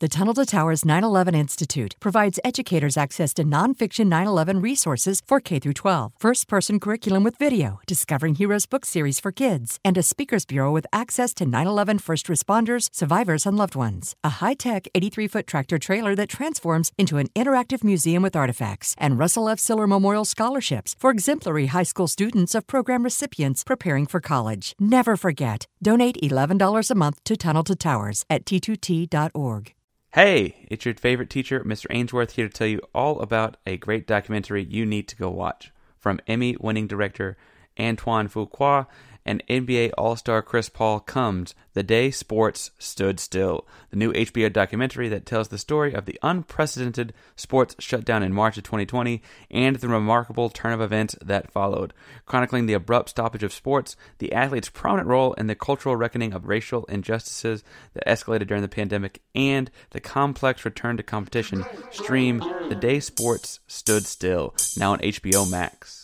[0.00, 5.60] The Tunnel to Towers 9/11 Institute provides educators access to nonfiction 9/11 resources for K
[5.60, 10.44] through 12, first-person curriculum with video, Discovering Heroes book series for kids, and a speakers
[10.44, 14.16] bureau with access to 9/11 first responders, survivors, and loved ones.
[14.24, 19.48] A high-tech 83-foot tractor trailer that transforms into an interactive museum with artifacts, and Russell
[19.48, 19.60] F.
[19.60, 24.74] Siller Memorial scholarships for exemplary high school students of program recipients preparing for college.
[24.80, 25.68] Never forget.
[25.80, 29.72] Donate $11 a month to Tunnel to Towers at t2t.org.
[30.14, 31.86] Hey, it's your favorite teacher, Mr.
[31.90, 35.72] Ainsworth, here to tell you all about a great documentary you need to go watch
[35.98, 37.36] from Emmy winning director
[37.80, 38.86] Antoine Fuqua
[39.26, 44.52] and NBA All Star Chris Paul comes The Day Sports Stood Still, the new HBO
[44.52, 49.76] documentary that tells the story of the unprecedented sports shutdown in March of 2020 and
[49.76, 51.92] the remarkable turn of events that followed,
[52.26, 56.46] chronicling the abrupt stoppage of sports, the athletes' prominent role in the cultural reckoning of
[56.46, 57.64] racial injustices
[57.94, 61.64] that escalated during the pandemic, and the complex return to competition.
[61.90, 66.00] Stream The Day Sports Stood Still, now on HBO Max.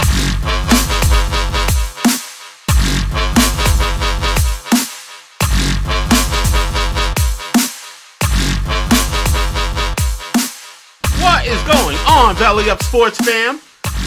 [12.21, 13.59] On, Belly Up Sports fam?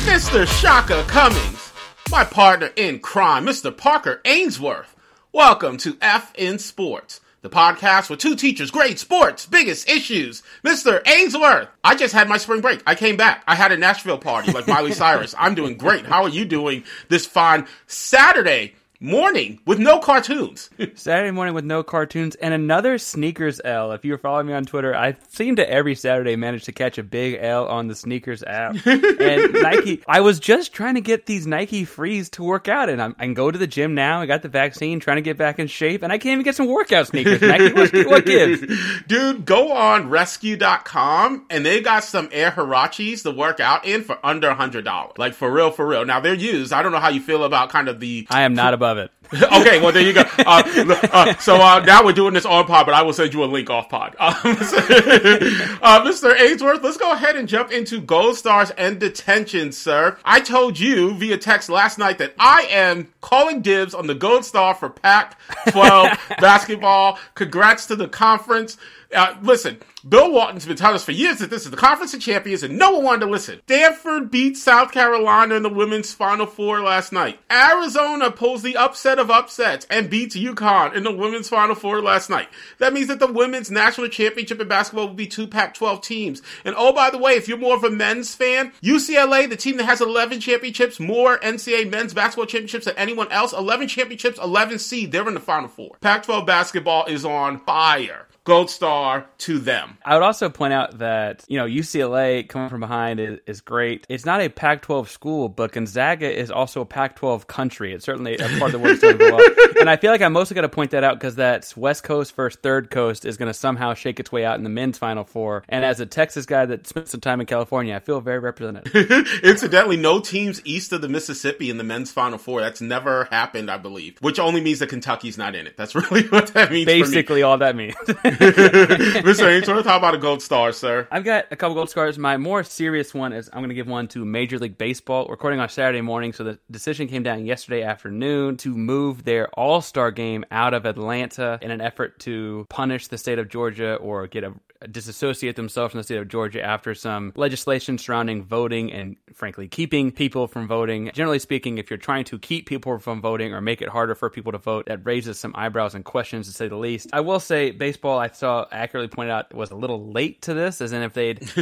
[0.05, 0.45] Mr.
[0.61, 1.73] Shaka Cummings,
[2.11, 3.75] my partner in crime, Mr.
[3.75, 4.95] Parker Ainsworth.
[5.31, 10.43] Welcome to F in Sports, the podcast with two teachers, grade sports, biggest issues.
[10.63, 11.01] Mr.
[11.07, 12.83] Ainsworth, I just had my spring break.
[12.85, 13.43] I came back.
[13.47, 15.33] I had a Nashville party like Miley Cyrus.
[15.35, 16.05] I'm doing great.
[16.05, 18.75] How are you doing this fine Saturday?
[19.05, 20.69] Morning with no cartoons.
[20.95, 23.91] Saturday morning with no cartoons and another sneakers L.
[23.91, 26.97] If you were following me on Twitter, I seem to every Saturday manage to catch
[26.97, 28.77] a big L on the sneakers app.
[28.85, 33.01] and Nike, I was just trying to get these Nike frees to work out, and
[33.01, 34.21] I'm, I can go to the gym now.
[34.21, 36.55] I got the vaccine, trying to get back in shape, and I can't even get
[36.55, 37.41] some workout sneakers.
[37.41, 38.61] Nike, what, what gives?
[39.07, 44.17] Dude, go on rescue.com and they got some Air Huaraches to work out in for
[44.25, 45.17] under a $100.
[45.17, 46.05] Like for real, for real.
[46.05, 46.71] Now they're used.
[46.71, 48.25] I don't know how you feel about kind of the.
[48.29, 49.11] I am not above it.
[49.51, 50.23] okay, well there you go.
[50.39, 50.63] Uh,
[51.11, 53.45] uh, so uh, now we're doing this on pod, but I will send you a
[53.45, 54.15] link off pod.
[54.19, 56.39] Um, uh, Mr.
[56.39, 60.17] Ainsworth, let's go ahead and jump into Gold Stars and detention, sir.
[60.23, 64.45] I told you via text last night that I am calling dibs on the Gold
[64.45, 67.17] Star for Pac-12 basketball.
[67.33, 68.77] Congrats to the conference.
[69.13, 69.77] Uh, listen,
[70.07, 72.77] Bill Walton's been telling us for years that this is the Conference of Champions, and
[72.77, 73.61] no one wanted to listen.
[73.65, 77.39] Stanford beat South Carolina in the women's Final Four last night.
[77.51, 82.29] Arizona pulls the upset of upsets and beats UConn in the women's Final Four last
[82.29, 82.49] night.
[82.77, 86.41] That means that the women's national championship in basketball will be two Pac-12 teams.
[86.63, 89.77] And oh, by the way, if you're more of a men's fan, UCLA, the team
[89.77, 94.77] that has 11 championships, more NCAA men's basketball championships than anyone else, 11 championships, 11
[94.79, 95.97] seed, they're in the Final Four.
[96.01, 98.27] Pac-12 basketball is on fire.
[98.43, 99.97] Gold star to them.
[100.05, 104.05] I would also point out that, you know, UCLA coming from behind is, is great.
[104.09, 107.93] It's not a Pac 12 school, but Gonzaga is also a Pac 12 country.
[107.93, 109.41] It's certainly a part of the doing well.
[109.79, 112.35] And I feel like I'm mostly going to point that out because that's West Coast
[112.35, 115.23] versus Third Coast is going to somehow shake its way out in the men's Final
[115.23, 115.63] Four.
[115.69, 118.93] And as a Texas guy that spent some time in California, I feel very represented.
[119.43, 122.61] Incidentally, no teams east of the Mississippi in the men's Final Four.
[122.61, 125.77] That's never happened, I believe, which only means that Kentucky's not in it.
[125.77, 126.85] That's really what that means.
[126.85, 127.95] Basically, all that means.
[129.23, 129.47] Mr.
[129.47, 131.07] Ainsworth, how about a gold star, sir?
[131.11, 132.17] I've got a couple gold stars.
[132.17, 135.27] My more serious one is I'm going to give one to Major League Baseball.
[135.27, 139.81] Recording on Saturday morning, so the decision came down yesterday afternoon to move their All
[139.81, 144.25] Star game out of Atlanta in an effort to punish the state of Georgia or
[144.27, 144.53] get a
[144.91, 150.11] disassociate themselves from the state of Georgia after some legislation surrounding voting and, frankly, keeping
[150.11, 151.11] people from voting.
[151.13, 154.29] Generally speaking, if you're trying to keep people from voting or make it harder for
[154.29, 157.09] people to vote, that raises some eyebrows and questions to say the least.
[157.13, 160.81] I will say, baseball, I saw accurately pointed out, was a little late to this,
[160.81, 161.39] as in if they'd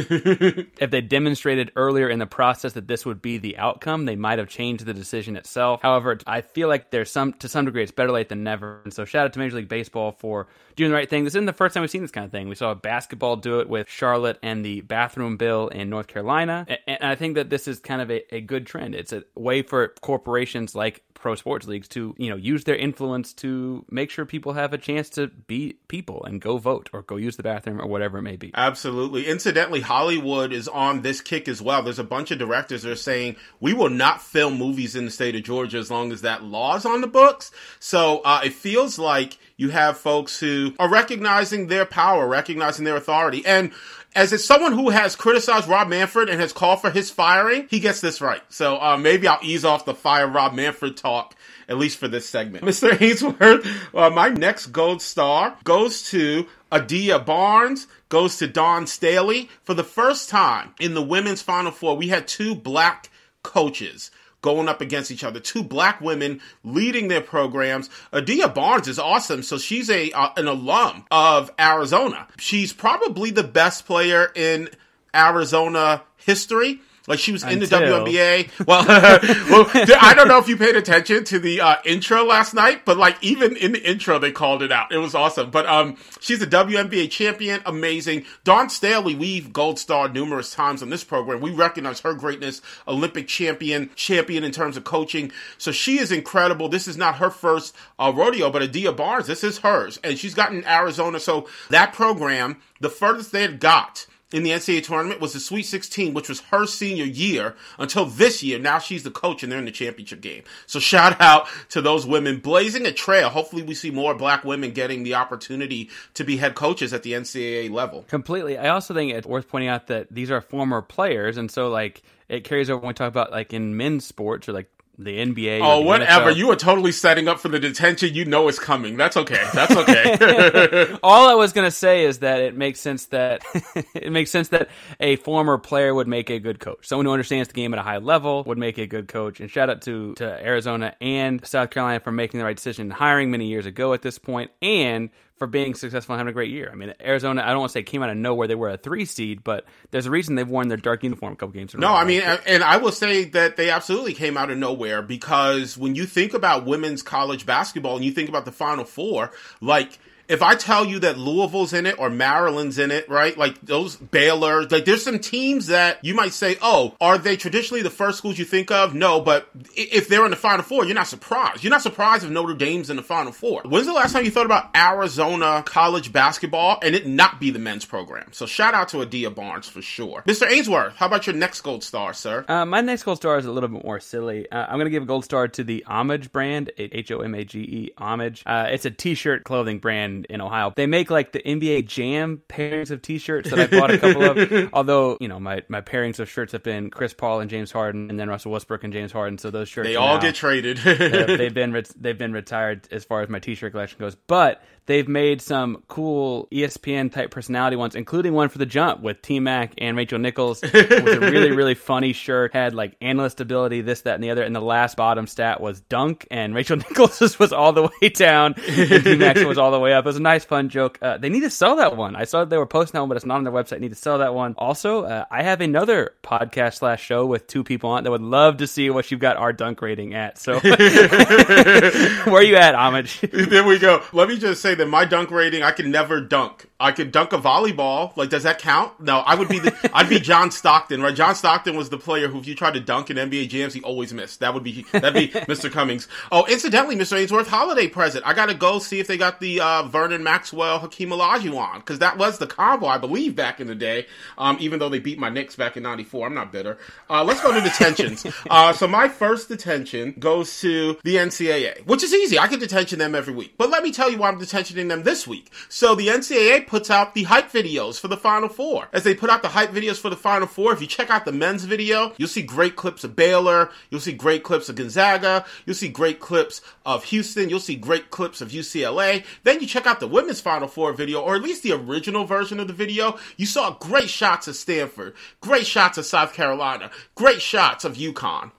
[0.78, 4.38] if they demonstrated earlier in the process that this would be the outcome, they might
[4.38, 5.80] have changed the decision itself.
[5.82, 8.80] However, I feel like there's some to some degree it's better late than never.
[8.84, 11.24] And so shout out to Major League Baseball for doing the right thing.
[11.24, 12.48] This isn't the first time we've seen this kind of thing.
[12.48, 12.74] We saw
[13.12, 16.66] basketball do it with Charlotte and the bathroom bill in North Carolina.
[16.86, 18.94] And I think that this is kind of a, a good trend.
[18.94, 23.32] It's a way for corporations like pro sports leagues to, you know, use their influence
[23.32, 27.16] to make sure people have a chance to be people and go vote or go
[27.16, 28.50] use the bathroom or whatever it may be.
[28.54, 29.26] Absolutely.
[29.26, 31.82] Incidentally, Hollywood is on this kick as well.
[31.82, 35.10] There's a bunch of directors that are saying we will not film movies in the
[35.12, 37.52] state of Georgia as long as that law's on the books.
[37.78, 42.96] So uh, it feels like you have folks who are recognizing their power, recognizing their
[42.96, 43.46] authority.
[43.46, 43.70] And
[44.14, 47.80] as if someone who has criticized Rob Manfred and has called for his firing, he
[47.80, 48.42] gets this right.
[48.48, 51.34] So uh, maybe I'll ease off the fire Rob Manfred talk,
[51.68, 52.64] at least for this segment.
[52.72, 53.00] Mr.
[53.00, 59.48] Ainsworth, uh, my next gold star goes to Adia Barnes, goes to Dawn Staley.
[59.62, 63.10] For the first time in the women's Final Four, we had two black
[63.42, 64.10] coaches
[64.42, 65.40] going up against each other.
[65.40, 67.88] Two black women leading their programs.
[68.12, 69.42] Adia Barnes is awesome.
[69.42, 72.28] So she's a uh, an alum of Arizona.
[72.38, 74.68] She's probably the best player in
[75.14, 76.80] Arizona history.
[77.08, 77.54] Like she was Until.
[77.54, 78.66] in the WNBA.
[78.66, 78.84] Well,
[79.50, 79.70] well,
[80.00, 83.16] I don't know if you paid attention to the uh, intro last night, but like
[83.22, 84.92] even in the intro, they called it out.
[84.92, 85.50] It was awesome.
[85.50, 88.24] But um, she's a WNBA champion, amazing.
[88.44, 91.40] Dawn Staley, we've gold starred numerous times on this program.
[91.40, 95.32] We recognize her greatness, Olympic champion, champion in terms of coaching.
[95.58, 96.68] So she is incredible.
[96.68, 100.34] This is not her first uh, rodeo, but Adia Barnes, this is hers, and she's
[100.34, 101.18] gotten Arizona.
[101.18, 105.64] So that program, the furthest they had got in the NCAA tournament was the Sweet
[105.64, 108.58] 16, which was her senior year until this year.
[108.58, 110.42] Now she's the coach and they're in the championship game.
[110.66, 113.28] So shout out to those women blazing a trail.
[113.28, 117.12] Hopefully we see more black women getting the opportunity to be head coaches at the
[117.12, 118.04] NCAA level.
[118.08, 118.58] Completely.
[118.58, 121.36] I also think it's worth pointing out that these are former players.
[121.36, 124.52] And so like it carries over when we talk about like in men's sports or
[124.52, 125.60] like the NBA.
[125.62, 126.30] Oh, the whatever.
[126.30, 126.36] NFL.
[126.36, 128.14] You are totally setting up for the detention.
[128.14, 128.96] You know it's coming.
[128.96, 129.42] That's okay.
[129.54, 130.96] That's okay.
[131.02, 133.42] All I was going to say is that it makes sense that
[133.94, 134.68] it makes sense that
[135.00, 136.86] a former player would make a good coach.
[136.86, 139.40] Someone who understands the game at a high level would make a good coach.
[139.40, 143.30] And shout out to to Arizona and South Carolina for making the right decision, hiring
[143.30, 146.70] many years ago at this point, and for being successful and having a great year.
[146.70, 148.46] I mean, Arizona, I don't want to say came out of nowhere.
[148.48, 151.36] They were a three seed, but there's a reason they've worn their dark uniform a
[151.36, 151.74] couple games.
[151.74, 155.76] no, I mean, and I will say that they absolutely came out of nowhere because
[155.76, 159.98] when you think about women's college basketball and you think about the Final Four, like–
[160.32, 163.36] if I tell you that Louisville's in it or Maryland's in it, right?
[163.36, 167.82] Like those Baylor, like there's some teams that you might say, oh, are they traditionally
[167.82, 168.94] the first schools you think of?
[168.94, 171.62] No, but if they're in the Final Four, you're not surprised.
[171.62, 173.60] You're not surprised if Notre Dame's in the Final Four.
[173.66, 177.58] When's the last time you thought about Arizona college basketball and it not be the
[177.58, 178.32] men's program?
[178.32, 180.22] So shout out to Adia Barnes for sure.
[180.26, 180.50] Mr.
[180.50, 182.46] Ainsworth, how about your next gold star, sir?
[182.48, 184.50] Uh, my next gold star is a little bit more silly.
[184.50, 187.34] Uh, I'm going to give a gold star to the Homage brand, H O M
[187.34, 188.42] A G E, Homage.
[188.46, 190.72] Uh, it's a t-shirt clothing brand in Ohio.
[190.76, 194.70] They make like the NBA Jam pairings of T-shirts that I bought a couple of.
[194.72, 198.10] Although you know my my pairings of shirts have been Chris Paul and James Harden,
[198.10, 199.38] and then Russell Westbrook and James Harden.
[199.38, 200.78] So those shirts they all now, get traded.
[200.78, 204.14] they've been they've been retired as far as my T-shirt collection goes.
[204.14, 209.22] But they've made some cool ESPN type personality ones, including one for the jump with
[209.22, 210.60] T Mac and Rachel Nichols.
[210.62, 212.52] It was a really, really funny shirt.
[212.52, 214.42] Had like analyst ability, this, that, and the other.
[214.42, 218.54] And the last bottom stat was dunk, and Rachel Nichols was all the way down,
[218.68, 220.04] and T Mac was all the way up.
[220.04, 220.98] It was a nice, fun joke.
[221.00, 222.16] Uh, they need to sell that one.
[222.16, 223.80] I saw they were posting that one, but it's not on their website.
[223.80, 224.54] Need to sell that one.
[224.58, 228.58] Also, uh, I have another podcast slash show with two people on that would love
[228.58, 230.38] to see what you've got our dunk rating at.
[230.38, 233.20] So, where are you at, Homage?
[233.20, 234.02] there we go.
[234.12, 237.32] Let me just say that my dunk rating, I can never dunk I could dunk
[237.32, 238.14] a volleyball.
[238.16, 238.98] Like, does that count?
[238.98, 241.14] No, I would be the, I'd be John Stockton, right?
[241.14, 243.80] John Stockton was the player who, if you tried to dunk in NBA jams, he
[243.82, 244.40] always missed.
[244.40, 245.70] That would be that'd be Mr.
[245.70, 246.08] Cummings.
[246.32, 247.16] Oh, incidentally, Mr.
[247.16, 248.26] Ainsworth, holiday present.
[248.26, 252.18] I gotta go see if they got the uh, Vernon Maxwell Hakeem Olajuwon because that
[252.18, 254.06] was the combo, I believe, back in the day.
[254.36, 256.78] Um, even though they beat my Knicks back in '94, I'm not bitter.
[257.08, 258.26] Uh, let's go to detentions.
[258.50, 262.40] uh, so my first detention goes to the NCAA, which is easy.
[262.40, 265.04] I can detention them every week, but let me tell you why I'm detentioning them
[265.04, 265.52] this week.
[265.68, 268.88] So the NCAA puts out the hype videos for the Final Four.
[268.94, 271.26] As they put out the hype videos for the Final Four, if you check out
[271.26, 275.44] the men's video, you'll see great clips of Baylor, you'll see great clips of Gonzaga,
[275.66, 279.22] you'll see great clips of Houston, you'll see great clips of UCLA.
[279.42, 282.58] Then you check out the women's Final Four video, or at least the original version
[282.58, 285.12] of the video, you saw great shots of Stanford,
[285.42, 288.50] great shots of South Carolina, great shots of UConn.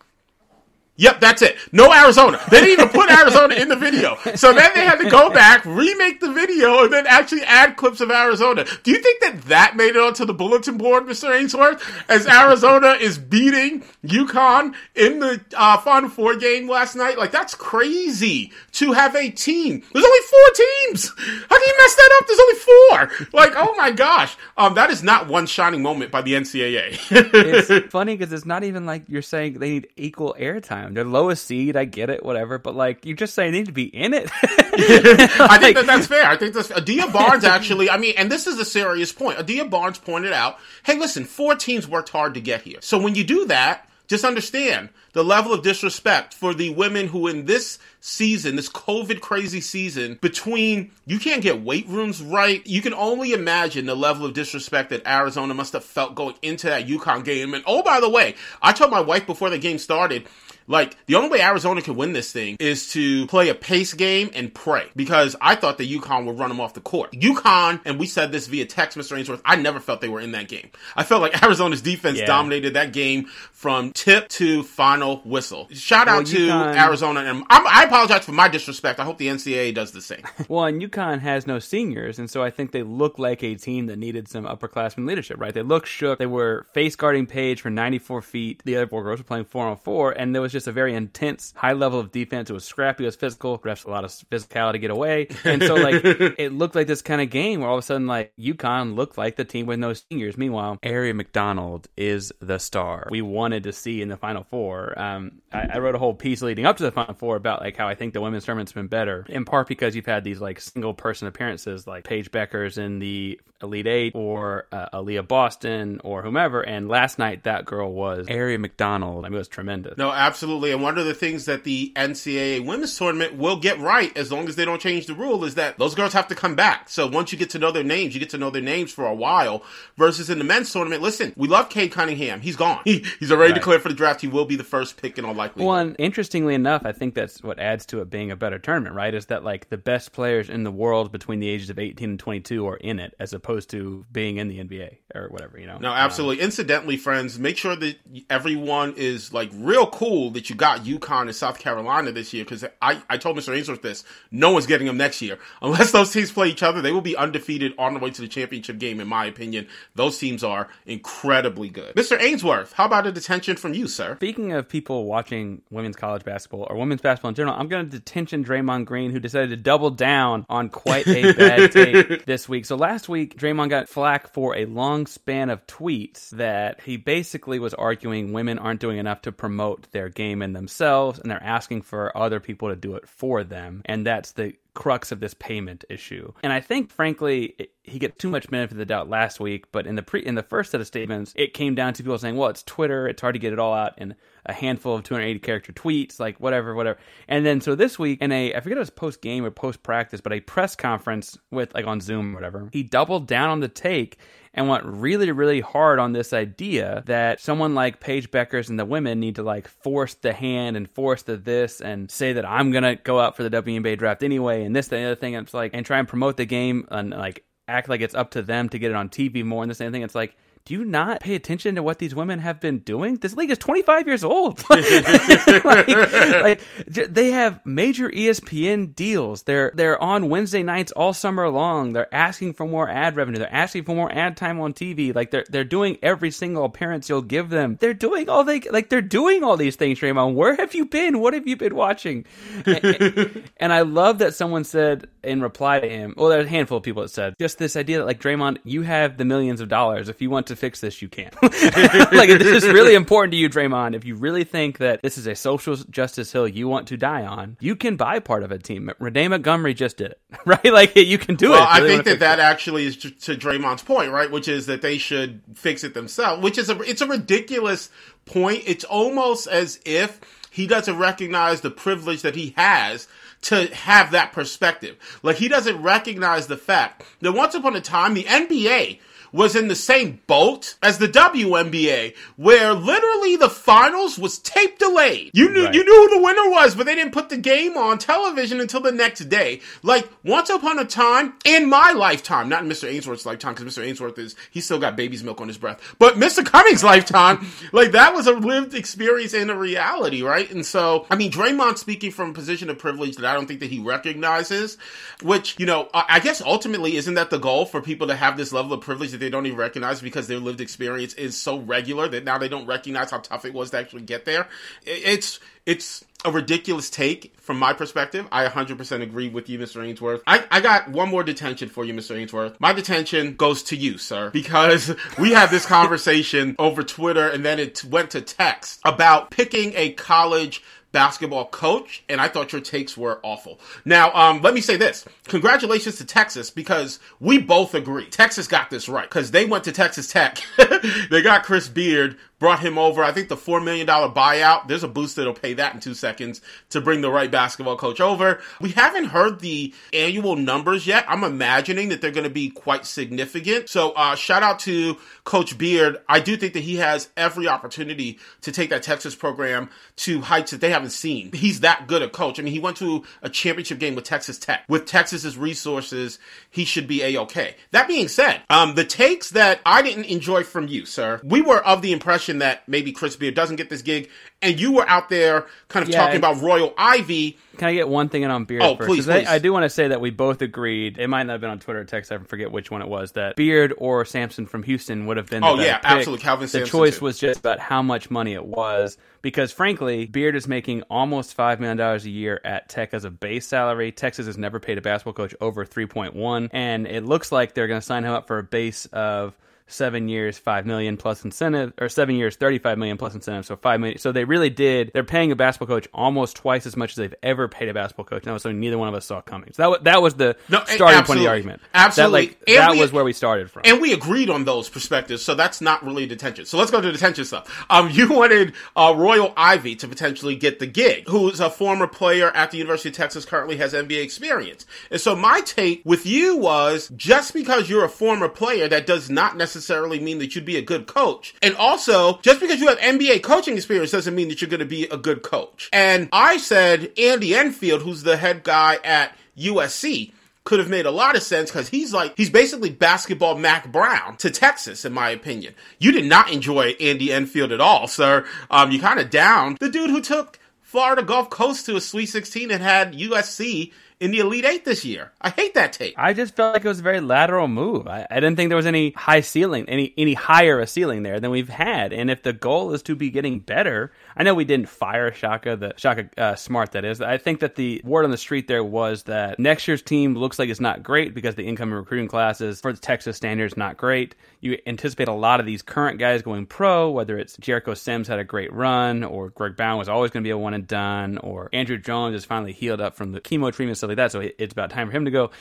[0.95, 1.57] Yep, that's it.
[1.71, 2.39] No Arizona.
[2.51, 4.15] They didn't even put Arizona in the video.
[4.35, 7.99] So then they had to go back, remake the video, and then actually add clips
[7.99, 8.63] of Arizona.
[8.83, 11.35] Do you think that that made it onto the bulletin board, Mr.
[11.35, 11.83] Ainsworth?
[12.09, 17.17] As Arizona is beating UConn in the uh, Final Four game last night?
[17.17, 19.81] Like, that's crazy to have a team.
[19.93, 21.09] There's only four teams.
[21.49, 22.27] How can you mess that up?
[22.27, 23.27] There's only four.
[23.33, 24.37] Like, oh my gosh.
[24.57, 26.99] Um, that is not one shining moment by the NCAA.
[27.09, 30.93] it's funny because it's not even like you're saying they need equal airtime time.
[30.93, 31.75] They're lowest seed.
[31.75, 32.57] I get it, whatever.
[32.57, 34.29] But like, you just say they need to be in it.
[34.43, 36.25] I think that that's fair.
[36.25, 37.89] I think that's Adia Barnes actually.
[37.89, 39.39] I mean, and this is a serious point.
[39.39, 42.79] Adia Barnes pointed out, hey, listen, four teams worked hard to get here.
[42.81, 47.27] So when you do that, just understand the level of disrespect for the women who
[47.27, 52.65] in this season, this COVID crazy season, between you can't get weight rooms right.
[52.67, 56.67] You can only imagine the level of disrespect that Arizona must have felt going into
[56.67, 57.53] that UConn game.
[57.53, 60.27] And oh, by the way, I told my wife before the game started,
[60.67, 64.29] like, the only way Arizona can win this thing is to play a pace game
[64.33, 67.11] and pray because I thought that UConn would run them off the court.
[67.11, 69.17] UConn, and we said this via text, Mr.
[69.17, 70.69] Ainsworth, I never felt they were in that game.
[70.95, 72.25] I felt like Arizona's defense yeah.
[72.25, 75.67] dominated that game from tip to final whistle.
[75.71, 76.75] Shout out well, to UConn...
[76.75, 78.99] Arizona, and I'm, i apologize for my disrespect.
[78.99, 80.23] I hope the NCAA does the same.
[80.47, 83.85] well, and UConn has no seniors, and so I think they look like a team
[83.85, 85.53] that needed some upperclassmen leadership, right?
[85.53, 86.17] They look shook.
[86.17, 88.63] They were face guarding Paige for 94 feet.
[88.65, 90.95] The other four girls were playing four on four, and there was just a very
[90.95, 92.49] intense, high level of defense.
[92.49, 93.59] It was scrappy, it was physical.
[93.59, 97.03] Refs a lot of physicality to get away, and so like it looked like this
[97.03, 99.77] kind of game where all of a sudden like UConn looked like the team with
[99.77, 100.35] no seniors.
[100.35, 104.99] Meanwhile, Aari McDonald is the star we wanted to see in the Final Four.
[104.99, 107.77] Um, I, I wrote a whole piece leading up to the Final Four about like
[107.82, 110.59] how I think the women's tournament's been better, in part because you've had these like
[110.59, 116.21] single person appearances like Paige Bueckers in the Elite Eight or uh, Aliyah Boston or
[116.21, 116.61] whomever.
[116.61, 119.25] And last night that girl was Aari McDonald.
[119.25, 119.97] I mean, it was tremendous.
[119.97, 120.71] No, absolutely.
[120.71, 124.47] And one of the things that the NCAA women's tournament will get right, as long
[124.47, 126.89] as they don't change the rule, is that those girls have to come back.
[126.89, 129.05] So once you get to know their names, you get to know their names for
[129.05, 129.63] a while.
[129.97, 132.41] Versus in the men's tournament, listen, we love Cade Cunningham.
[132.41, 132.81] He's gone.
[132.83, 133.59] He, he's already right.
[133.59, 134.21] declared for the draft.
[134.21, 135.69] He will be the first pick in all likelihood.
[135.69, 138.95] Well, and interestingly enough, I think that's what adds to it being a better tournament,
[138.95, 139.13] right?
[139.13, 142.19] Is that like the best players in the world between the ages of 18 and
[142.19, 145.77] 22 are in it, as opposed to being in the NBA or whatever, you know?
[145.79, 146.41] No, absolutely.
[146.41, 147.97] Um, Incidentally, friends, make sure that
[148.29, 152.63] everyone is like real cool that you got UConn in South Carolina this year because
[152.81, 153.57] I, I told Mr.
[153.57, 154.03] Ainsworth this.
[154.29, 155.39] No one's getting them next year.
[155.61, 158.27] Unless those teams play each other, they will be undefeated on the way to the
[158.27, 159.67] championship game, in my opinion.
[159.95, 161.95] Those teams are incredibly good.
[161.95, 162.21] Mr.
[162.21, 164.15] Ainsworth, how about a detention from you, sir?
[164.17, 167.91] Speaking of people watching women's college basketball or women's basketball in general, I'm going to
[167.91, 172.65] detention Draymond Green, who decided to double down on quite a bad take this week.
[172.65, 177.59] So last week, Draymond got flack for a long span of tweets that he basically
[177.59, 181.81] was arguing women aren't doing enough to promote their game in themselves and they're asking
[181.81, 183.81] for other people to do it for them.
[183.85, 186.33] And that's the crux of this payment issue.
[186.41, 189.65] And I think, frankly, it, he get too much benefit of the doubt last week.
[189.71, 192.17] But in the pre in the first set of statements, it came down to people
[192.17, 193.07] saying, "Well, it's Twitter.
[193.07, 196.39] It's hard to get it all out in a handful of 280 character tweets, like
[196.39, 196.97] whatever, whatever."
[197.27, 199.83] And then so this week, in a I forget it was post game or post
[199.83, 203.59] practice, but a press conference with like on Zoom or whatever, he doubled down on
[203.59, 204.17] the take
[204.53, 208.85] and went really, really hard on this idea that someone like Paige Bueckers and the
[208.85, 212.71] women need to like force the hand and force the this and say that I'm
[212.71, 215.35] gonna go out for the WNBA draft anyway and this the other thing.
[215.35, 218.31] And it's like and try and promote the game and like act like it's up
[218.31, 220.01] to them to get it on TV more and the same thing.
[220.01, 223.17] It's like do you not pay attention to what these women have been doing?
[223.17, 224.63] This league is 25 years old.
[224.69, 229.43] like, like, they have major ESPN deals.
[229.43, 231.91] They're they're on Wednesday nights all summer long.
[231.91, 233.39] They're asking for more ad revenue.
[233.39, 235.13] They're asking for more ad time on TV.
[235.13, 237.77] Like they're they're doing every single appearance you'll give them.
[237.81, 238.87] They're doing all they like.
[238.87, 240.35] They're doing all these things, Draymond.
[240.35, 241.19] Where have you been?
[241.19, 242.25] What have you been watching?
[242.65, 246.13] and, and I love that someone said in reply to him.
[246.15, 248.83] Well, there's a handful of people that said just this idea that like Draymond, you
[248.83, 250.07] have the millions of dollars.
[250.07, 251.33] If you want to fix this, you can't.
[251.41, 253.95] like this is really important to you, Draymond.
[253.95, 257.25] If you really think that this is a social justice hill you want to die
[257.25, 258.91] on, you can buy part of a team.
[258.99, 260.65] Renee Montgomery just did it, right?
[260.65, 261.69] Like you can do well, it.
[261.69, 262.43] I think that that it.
[262.43, 264.29] actually is to, to Draymond's point, right?
[264.29, 266.43] Which is that they should fix it themselves.
[266.43, 267.89] Which is a it's a ridiculous
[268.25, 268.63] point.
[268.65, 270.19] It's almost as if
[270.51, 273.07] he doesn't recognize the privilege that he has
[273.43, 274.97] to have that perspective.
[275.23, 278.99] Like he doesn't recognize the fact that once upon a time the NBA
[279.33, 285.31] was in the same boat as the WNBA, where literally the finals was tape delayed.
[285.33, 285.73] You knew right.
[285.73, 288.79] you knew who the winner was, but they didn't put the game on television until
[288.79, 289.61] the next day.
[289.81, 292.87] Like once upon a time in my lifetime, not in Mr.
[292.87, 293.83] Ainsworth's lifetime, because Mr.
[293.83, 296.45] Ainsworth is he still got baby's milk on his breath, but Mr.
[296.45, 300.49] Cummings' lifetime, like that was a lived experience and a reality, right?
[300.51, 303.61] And so, I mean, Draymond speaking from a position of privilege that I don't think
[303.61, 304.77] that he recognizes,
[305.23, 308.53] which you know, I guess ultimately isn't that the goal for people to have this
[308.53, 312.07] level of privilege that they don't even recognize because their lived experience is so regular
[312.07, 314.47] that now they don't recognize how tough it was to actually get there.
[314.85, 318.27] It's it's a ridiculous take from my perspective.
[318.31, 319.85] I 100% agree with you, Mr.
[319.85, 320.21] Ainsworth.
[320.27, 322.17] I, I got one more detention for you, Mr.
[322.17, 322.59] Ainsworth.
[322.59, 327.59] My detention goes to you, sir, because we had this conversation over Twitter and then
[327.59, 330.61] it went to text about picking a college
[330.93, 333.59] basketball coach, and I thought your takes were awful.
[333.83, 335.03] Now, um, let me say this.
[335.27, 338.05] Congratulations to Texas because we both agree.
[338.05, 340.41] Texas got this right because they went to Texas Tech.
[341.09, 343.03] they got Chris Beard, brought him over.
[343.03, 346.41] I think the $4 million buyout, there's a boost that'll pay that in two seconds
[346.69, 348.41] to bring the right basketball coach over.
[348.59, 351.05] We haven't heard the annual numbers yet.
[351.07, 353.69] I'm imagining that they're going to be quite significant.
[353.69, 355.97] So, uh, shout out to Coach Beard.
[356.09, 360.51] I do think that he has every opportunity to take that Texas program to heights
[360.51, 361.31] that they haven't seen.
[361.31, 362.39] He's that good a coach.
[362.39, 364.65] I mean, he went to a championship game with Texas Tech.
[364.67, 367.55] With Texas's resources, he should be a-okay.
[367.71, 371.65] That being said, um, the takes that I didn't enjoy from you, sir, we were
[371.65, 374.09] of the impression that maybe Chris Beard doesn't get this gig,
[374.41, 377.37] and you were out there kind of yeah, talking about Royal Ivey.
[377.57, 378.61] Can I get one thing in on Beard?
[378.63, 378.87] Oh, first?
[378.87, 379.27] please, please.
[379.27, 380.97] I, I, do want to say that we both agreed.
[380.97, 382.11] It might not have been on Twitter or text.
[382.11, 383.13] I forget which one it was.
[383.13, 385.43] That Beard or Sampson from Houston would have been.
[385.43, 385.91] oh yeah, pick.
[385.91, 386.23] absolutely.
[386.23, 386.45] Kelvin.
[386.45, 387.05] The Sampson choice too.
[387.05, 388.97] was just about how much money it was.
[389.21, 393.11] Because frankly, Beard is making almost five million dollars a year at Tech as a
[393.11, 393.91] base salary.
[393.91, 397.53] Texas has never paid a basketball coach over three point one, and it looks like
[397.53, 401.23] they're going to sign him up for a base of seven years, five million plus
[401.23, 403.45] incentive, or seven years, thirty-five million plus incentive.
[403.45, 403.97] So five million.
[403.99, 404.91] So they really did.
[404.93, 408.05] They're paying a basketball coach almost twice as much as they've ever paid a basketball
[408.05, 408.25] coach.
[408.25, 409.53] Now, so neither one of us saw coming.
[409.53, 411.61] So that was, that was the no, starting point of the argument.
[411.73, 414.69] Absolutely, that, like, that we, was where we started from, and we agreed on those
[414.69, 415.23] perspectives.
[415.23, 416.45] So that's not really detention.
[416.45, 417.65] So let's go to detention stuff.
[417.69, 422.31] Um, you wanted uh, Royal Ivey to potentially get the gig, who's a former player
[422.31, 424.65] at the University of Texas, currently has NBA experience.
[424.91, 429.09] And so my take with you was just because you're a former player, that does
[429.09, 431.35] not necessarily mean that you'd be a good coach.
[431.41, 434.65] And also, just because you have NBA coaching experience doesn't mean that you're going to
[434.65, 435.69] be a good coach.
[435.73, 440.11] And I said Andy Enfield, who's the head guy at USC,
[440.43, 444.17] could have made a lot of sense because he's like he's basically basketball Mack Brown
[444.17, 445.53] to Texas, in my opinion.
[445.79, 448.25] You did not enjoy Andy Enfield at all, sir.
[448.51, 452.07] Um, you kind of down the dude who took Florida Gulf Coast to a Sweet
[452.07, 453.71] 16 and had USC
[454.03, 455.13] in the Elite Eight this year.
[455.21, 455.95] I hate that tape.
[455.97, 457.87] I just felt like it was a very lateral move.
[457.87, 461.21] I, I, didn't think there was any high ceiling, any any higher a ceiling there
[461.21, 461.93] than we've had.
[461.93, 465.55] And if the goal is to be getting better, I know we didn't fire Shaka,
[465.55, 466.73] the Shaka uh, Smart.
[466.73, 469.81] That is, I think that the word on the street there was that next year's
[469.81, 473.57] team looks like it's not great because the incoming recruiting classes for the Texas standards
[473.57, 474.15] not great.
[474.41, 478.19] You anticipate a lot of these current guys going pro, whether it's Jericho Sims had
[478.19, 481.17] a great run, or Greg Brown was always going to be a one and done,
[481.19, 484.11] or Andrew Jones is finally healed up from the chemo treatment, stuff like that.
[484.11, 485.31] So it's about time for him to go.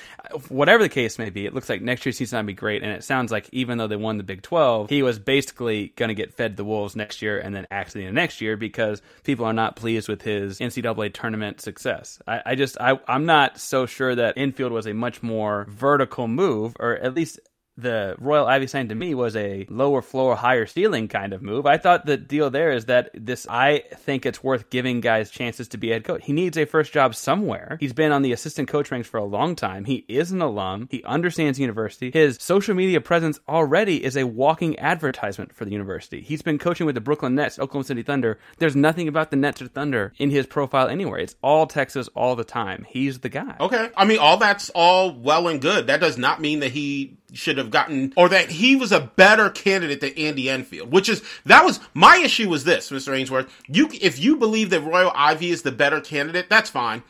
[0.48, 2.92] Whatever the case may be, it looks like next year's season might be great, and
[2.92, 6.14] it sounds like even though they won the Big Twelve, he was basically going to
[6.14, 9.52] get fed the wolves next year, and then actually the next year because people are
[9.52, 12.18] not pleased with his NCAA tournament success.
[12.26, 16.28] I, I just I, I'm not so sure that Enfield was a much more vertical
[16.28, 17.38] move, or at least
[17.76, 21.66] the Royal Ivey sign to me was a lower floor, higher ceiling kind of move.
[21.66, 25.68] I thought the deal there is that this, I think it's worth giving guys chances
[25.68, 26.22] to be head coach.
[26.24, 27.78] He needs a first job somewhere.
[27.80, 29.84] He's been on the assistant coach ranks for a long time.
[29.84, 30.88] He is an alum.
[30.90, 32.10] He understands university.
[32.10, 36.20] His social media presence already is a walking advertisement for the university.
[36.20, 38.38] He's been coaching with the Brooklyn Nets, Oklahoma City Thunder.
[38.58, 41.18] There's nothing about the Nets or Thunder in his profile anywhere.
[41.18, 42.84] It's all Texas all the time.
[42.88, 43.56] He's the guy.
[43.60, 43.88] Okay.
[43.96, 45.86] I mean, all that's all well and good.
[45.86, 49.50] That does not mean that he should have gotten or that he was a better
[49.50, 53.16] candidate than Andy Enfield, which is that was my issue was this, Mr.
[53.16, 53.52] Ainsworth.
[53.68, 57.02] You if you believe that Royal Ivey is the better candidate, that's fine.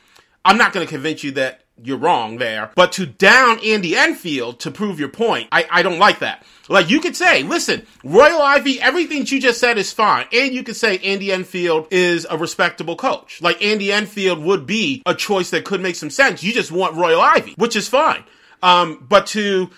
[0.44, 2.70] I'm not going to convince you that you're wrong there.
[2.74, 6.44] But to down Andy Enfield to prove your point, I, I don't like that.
[6.68, 10.26] Like you could say, listen, Royal Ivey, everything you just said is fine.
[10.32, 13.40] And you could say Andy Enfield is a respectable coach.
[13.42, 16.42] Like Andy Enfield would be a choice that could make some sense.
[16.42, 18.24] You just want Royal Ivey, which is fine.
[18.62, 19.70] Um, but to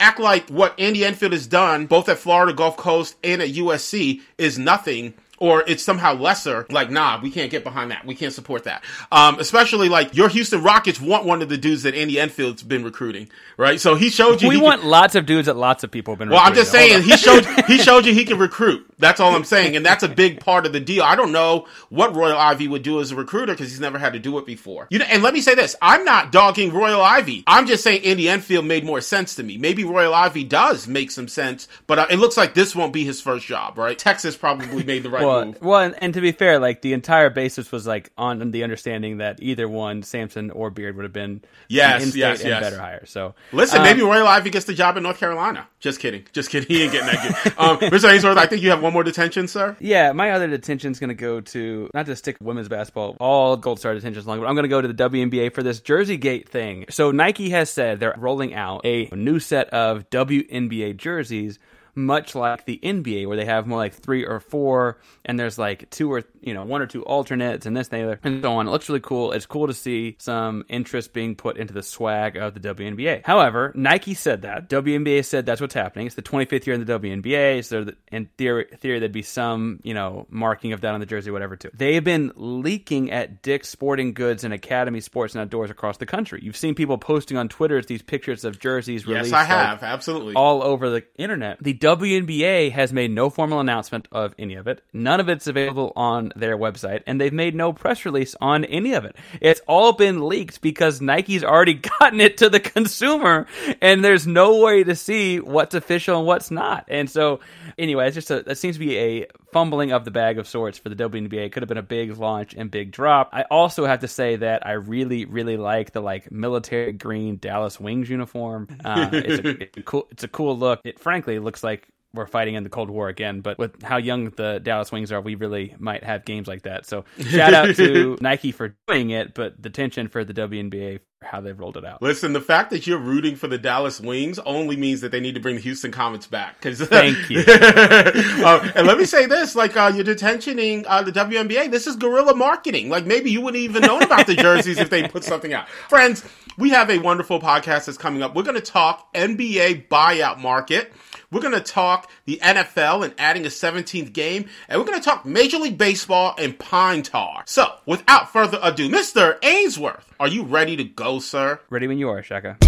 [0.00, 4.22] act like what Andy Enfield has done, both at Florida Gulf Coast and at USC,
[4.38, 8.06] is nothing or it's somehow lesser, like, nah, we can't get behind that.
[8.06, 8.84] We can't support that.
[9.10, 12.84] Um, especially like your Houston Rockets want one of the dudes that Andy Enfield's been
[12.84, 13.80] recruiting, right?
[13.80, 14.48] So he showed you.
[14.48, 16.70] We want can, lots of dudes that lots of people have been Well, I'm just
[16.70, 18.86] saying, he showed, he showed you he can recruit.
[18.98, 19.76] That's all I'm saying.
[19.76, 21.02] And that's a big part of the deal.
[21.02, 24.12] I don't know what Royal Ivey would do as a recruiter because he's never had
[24.12, 24.86] to do it before.
[24.90, 25.74] You know, and let me say this.
[25.82, 27.44] I'm not dogging Royal Ivey.
[27.46, 29.58] I'm just saying Andy Enfield made more sense to me.
[29.58, 33.04] Maybe Royal Ivey does make some sense, but uh, it looks like this won't be
[33.04, 33.98] his first job, right?
[33.98, 35.62] Texas probably made the right well, move.
[35.62, 39.18] Well, and, and, to be fair, like the entire basis was like on the understanding
[39.18, 42.62] that either one, Sampson or Beard, would have been yes, yes, and yes.
[42.62, 43.04] better hire.
[43.06, 45.68] So listen, um, maybe Royal Ivey gets the job in North Carolina.
[45.80, 46.68] Just kidding, just kidding.
[46.68, 47.52] He ain't getting that good.
[47.58, 48.12] um, Mr.
[48.12, 49.76] Ainsworth, I think you have one more detention, sir.
[49.80, 53.56] Yeah, my other detention is going to go to not to stick women's basketball, all
[53.56, 56.16] Gold Star detentions long, but I'm going to go to the WNBA for this Jersey
[56.16, 56.86] Gate thing.
[56.90, 61.58] So Nike has said they're rolling out a new set of WNBA jerseys
[61.94, 65.88] much like the NBA, where they have more like three or four, and there's like
[65.90, 68.66] two or you know one or two alternates, and this and other, and so on.
[68.66, 69.32] It looks really cool.
[69.32, 73.22] It's cool to see some interest being put into the swag of the WNBA.
[73.24, 76.06] However, Nike said that WNBA said that's what's happening.
[76.06, 79.94] It's the 25th year in the WNBA, so in theory, theory there'd be some you
[79.94, 81.56] know marking of that on the jersey, whatever.
[81.56, 81.70] Too.
[81.74, 86.06] They have been leaking at Dick's Sporting Goods and Academy Sports and Outdoors across the
[86.06, 86.40] country.
[86.42, 89.26] You've seen people posting on Twitter these pictures of jerseys released.
[89.26, 91.62] Yes, I have like, absolutely all over the internet.
[91.62, 94.82] The WNBA has made no formal announcement of any of it.
[94.94, 98.94] None of it's available on their website, and they've made no press release on any
[98.94, 99.14] of it.
[99.42, 103.46] It's all been leaked because Nike's already gotten it to the consumer,
[103.82, 106.86] and there's no way to see what's official and what's not.
[106.88, 107.40] And so,
[107.76, 110.78] anyway, it's just a, that seems to be a fumbling of the bag of sorts
[110.78, 111.46] for the WNBA.
[111.46, 113.28] It could have been a big launch and big drop.
[113.32, 117.78] I also have to say that I really, really like the like military green Dallas
[117.78, 118.66] Wings uniform.
[118.84, 120.80] Uh, it's, a, it's a cool, it's a cool look.
[120.82, 121.73] It frankly looks like
[122.14, 123.40] we're fighting in the Cold War again.
[123.40, 126.86] But with how young the Dallas Wings are, we really might have games like that.
[126.86, 131.26] So shout out to Nike for doing it, but the tension for the WNBA for
[131.26, 132.00] how they've rolled it out.
[132.02, 135.34] Listen, the fact that you're rooting for the Dallas Wings only means that they need
[135.34, 136.60] to bring the Houston Comets back.
[136.60, 137.42] Cause, Thank you.
[137.48, 141.70] uh, and let me say this: like uh, you're detentioning uh, the WNBA.
[141.70, 142.88] This is guerrilla marketing.
[142.88, 145.68] Like maybe you wouldn't even know about the jerseys if they put something out.
[145.88, 146.24] Friends,
[146.56, 148.34] we have a wonderful podcast that's coming up.
[148.34, 150.92] We're going to talk NBA buyout market.
[151.34, 155.04] We're going to talk the NFL and adding a 17th game, and we're going to
[155.04, 157.42] talk Major League Baseball and pine tar.
[157.46, 159.36] So, without further ado, Mr.
[159.42, 161.58] Ainsworth, are you ready to go, sir?
[161.70, 162.58] Ready when you are, Shaka.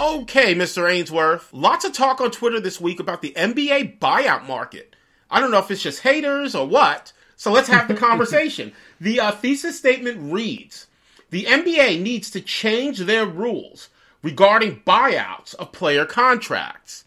[0.00, 0.90] Okay, Mr.
[0.90, 1.52] Ainsworth.
[1.52, 4.96] Lots of talk on Twitter this week about the NBA buyout market.
[5.30, 8.72] I don't know if it's just haters or what, so let's have the conversation.
[9.02, 10.86] The uh, thesis statement reads
[11.28, 13.90] The NBA needs to change their rules
[14.22, 17.04] regarding buyouts of player contracts.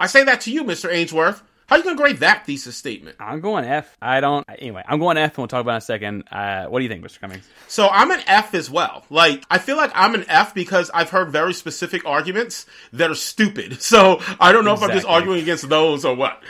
[0.00, 0.92] I say that to you, Mr.
[0.92, 1.42] Ainsworth.
[1.68, 3.16] How are you going to grade that thesis statement?
[3.20, 3.94] I'm going F.
[4.00, 4.46] I don't.
[4.48, 6.24] Anyway, I'm going F, and we'll talk about it in a second.
[6.32, 7.20] Uh, what do you think, Mr.
[7.20, 7.46] Cummings?
[7.66, 9.04] So I'm an F as well.
[9.10, 13.14] Like, I feel like I'm an F because I've heard very specific arguments that are
[13.14, 13.82] stupid.
[13.88, 14.98] So I don't know exactly.
[14.98, 16.42] if I'm just arguing against those or what.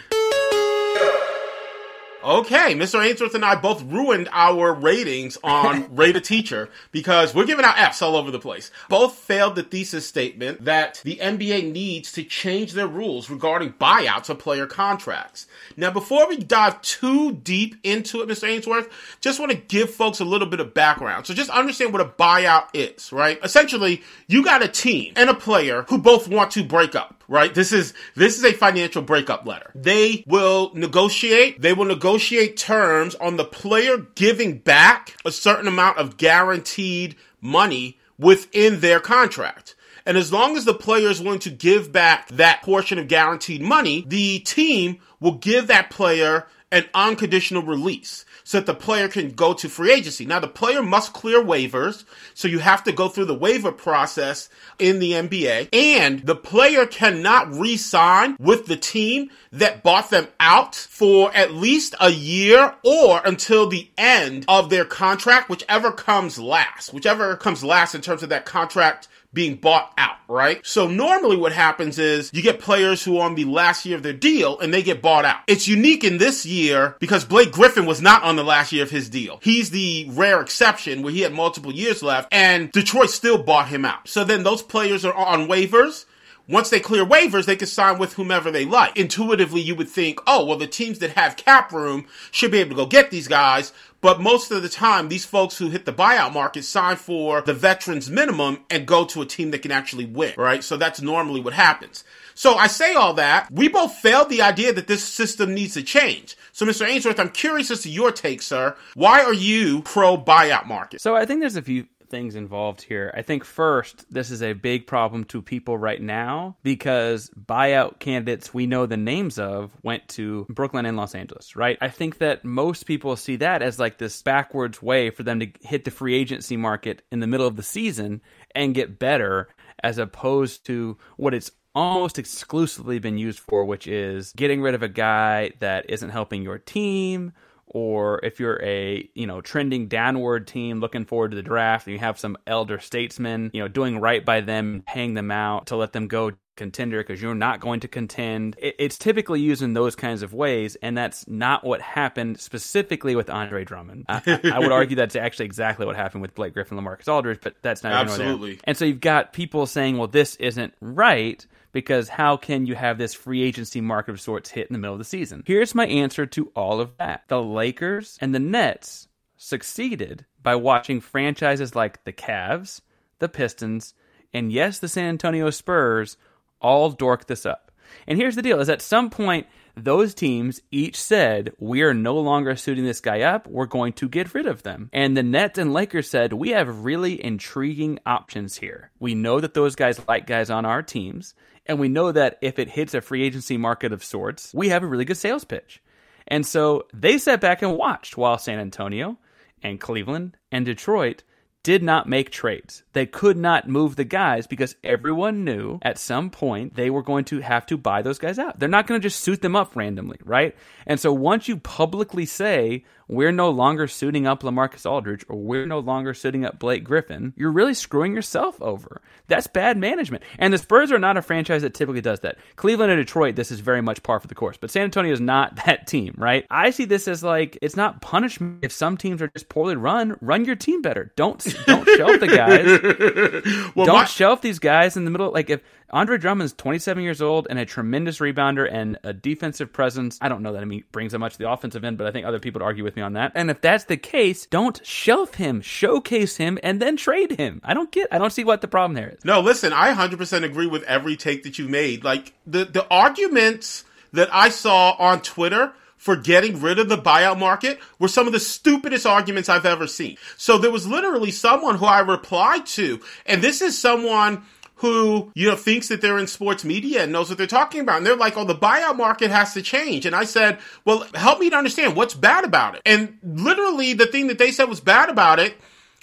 [2.22, 3.00] Okay, Mr.
[3.04, 7.78] Ainsworth and I both ruined our ratings on Rate a Teacher because we're giving out
[7.78, 8.72] Fs all over the place.
[8.88, 14.31] Both failed the thesis statement that the NBA needs to change their rules regarding buyouts
[14.31, 15.46] of player contracts.
[15.76, 18.48] Now, before we dive too deep into it, Mr.
[18.48, 18.88] Ainsworth,
[19.20, 21.24] just want to give folks a little bit of background.
[21.24, 23.38] So just understand what a buyout is, right?
[23.44, 27.54] Essentially, you got a team and a player who both want to break up right?
[27.54, 29.70] This is this is a financial breakup letter.
[29.74, 35.98] They will negotiate, they will negotiate terms on the player giving back a certain amount
[35.98, 39.76] of guaranteed money within their contract.
[40.06, 43.60] And as long as the player is willing to give back that portion of guaranteed
[43.60, 49.32] money, the team will give that player an unconditional release so that the player can
[49.32, 50.24] go to free agency.
[50.24, 54.48] Now, the player must clear waivers, so you have to go through the waiver process
[54.78, 60.74] in the NBA, and the player cannot re-sign with the team that bought them out
[60.74, 66.94] for at least a year or until the end of their contract, whichever comes last,
[66.94, 70.64] whichever comes last in terms of that contract being bought out, right?
[70.66, 74.02] So normally what happens is you get players who are on the last year of
[74.02, 75.40] their deal and they get bought out.
[75.46, 78.90] It's unique in this year because Blake Griffin was not on the last year of
[78.90, 79.38] his deal.
[79.42, 83.84] He's the rare exception where he had multiple years left and Detroit still bought him
[83.84, 84.08] out.
[84.08, 86.06] So then those players are on waivers
[86.48, 88.96] once they clear waivers, they can sign with whomever they like.
[88.96, 92.70] Intuitively, you would think, oh, well, the teams that have cap room should be able
[92.70, 93.72] to go get these guys.
[94.00, 97.52] But most of the time, these folks who hit the buyout market sign for the
[97.52, 100.62] veterans minimum and go to a team that can actually win, right?
[100.62, 102.04] So that's normally what happens.
[102.34, 103.50] So I say all that.
[103.50, 106.37] We both failed the idea that this system needs to change.
[106.52, 106.87] So, Mr.
[106.87, 108.76] Ainsworth, I'm curious as to your take, sir.
[108.94, 111.00] Why are you pro buyout market?
[111.00, 113.12] So I think there's a few things involved here.
[113.16, 118.52] I think first, this is a big problem to people right now because buyout candidates
[118.52, 121.78] we know the names of went to Brooklyn and Los Angeles, right?
[121.80, 125.48] I think that most people see that as like this backwards way for them to
[125.60, 128.20] hit the free agency market in the middle of the season
[128.54, 129.48] and get better
[129.82, 134.82] as opposed to what it's almost exclusively been used for, which is getting rid of
[134.82, 137.32] a guy that isn't helping your team
[137.70, 141.92] or if you're a you know trending downward team looking forward to the draft and
[141.92, 145.76] you have some elder statesmen you know doing right by them paying them out to
[145.76, 149.94] let them go contender because you're not going to contend it's typically used in those
[149.94, 154.04] kinds of ways and that's not what happened specifically with andre drummond.
[154.09, 157.54] I, I would argue that's actually exactly what happened with blake griffin lamarcus aldridge but
[157.62, 158.59] that's not absolutely.
[158.64, 162.98] And so you've got people saying well this isn't right because how can you have
[162.98, 165.42] this free agency market of sorts hit in the middle of the season?
[165.46, 167.24] Here's my answer to all of that.
[167.28, 172.81] The Lakers and the Nets succeeded by watching franchises like the Cavs,
[173.18, 173.94] the Pistons,
[174.33, 176.16] and yes, the San Antonio Spurs
[176.61, 177.72] all dork this up.
[178.07, 179.46] And here's the deal is at some point
[179.85, 183.46] those teams each said, We are no longer suiting this guy up.
[183.46, 184.90] We're going to get rid of them.
[184.92, 188.90] And the Nets and Lakers said, We have really intriguing options here.
[188.98, 191.35] We know that those guys like guys on our teams.
[191.68, 194.83] And we know that if it hits a free agency market of sorts, we have
[194.83, 195.83] a really good sales pitch.
[196.26, 199.18] And so they sat back and watched while San Antonio
[199.62, 201.22] and Cleveland and Detroit
[201.62, 202.82] did not make trades.
[202.92, 207.24] They could not move the guys because everyone knew at some point they were going
[207.26, 208.58] to have to buy those guys out.
[208.58, 210.56] They're not going to just suit them up randomly, right?
[210.86, 215.66] And so once you publicly say, we're no longer suiting up Lamarcus Aldridge or we're
[215.66, 219.00] no longer suiting up Blake Griffin, you're really screwing yourself over.
[219.28, 220.24] That's bad management.
[220.38, 222.36] And the Spurs are not a franchise that typically does that.
[222.56, 225.20] Cleveland and Detroit, this is very much par for the course, but San Antonio is
[225.20, 226.46] not that team, right?
[226.50, 230.16] I see this as like it's not punishment if some teams are just poorly run.
[230.20, 231.12] Run your team better.
[231.16, 233.72] Don't don't shelf the guys.
[233.74, 235.32] well, don't my- shelf these guys in the middle.
[235.32, 240.18] Like if Andre Drummond's 27 years old and a tremendous rebounder and a defensive presence.
[240.20, 242.11] I don't know that I mean brings that much to the offensive end, but I
[242.11, 243.32] think other people would argue with me on that.
[243.34, 247.61] And if that's the case, don't shelf him, showcase him, and then trade him.
[247.64, 248.08] I don't get.
[248.12, 249.24] I don't see what the problem there is.
[249.24, 252.04] No, listen, I 100% agree with every take that you made.
[252.04, 257.38] Like the the arguments that I saw on Twitter for getting rid of the buyout
[257.38, 260.16] market were some of the stupidest arguments I've ever seen.
[260.37, 264.44] So there was literally someone who I replied to, and this is someone
[264.76, 267.96] who, you know, thinks that they're in sports media and knows what they're talking about.
[267.98, 270.06] And they're like, oh, the buyout market has to change.
[270.06, 272.82] And I said, well, help me to understand what's bad about it.
[272.87, 275.56] And literally the thing that they said was bad about it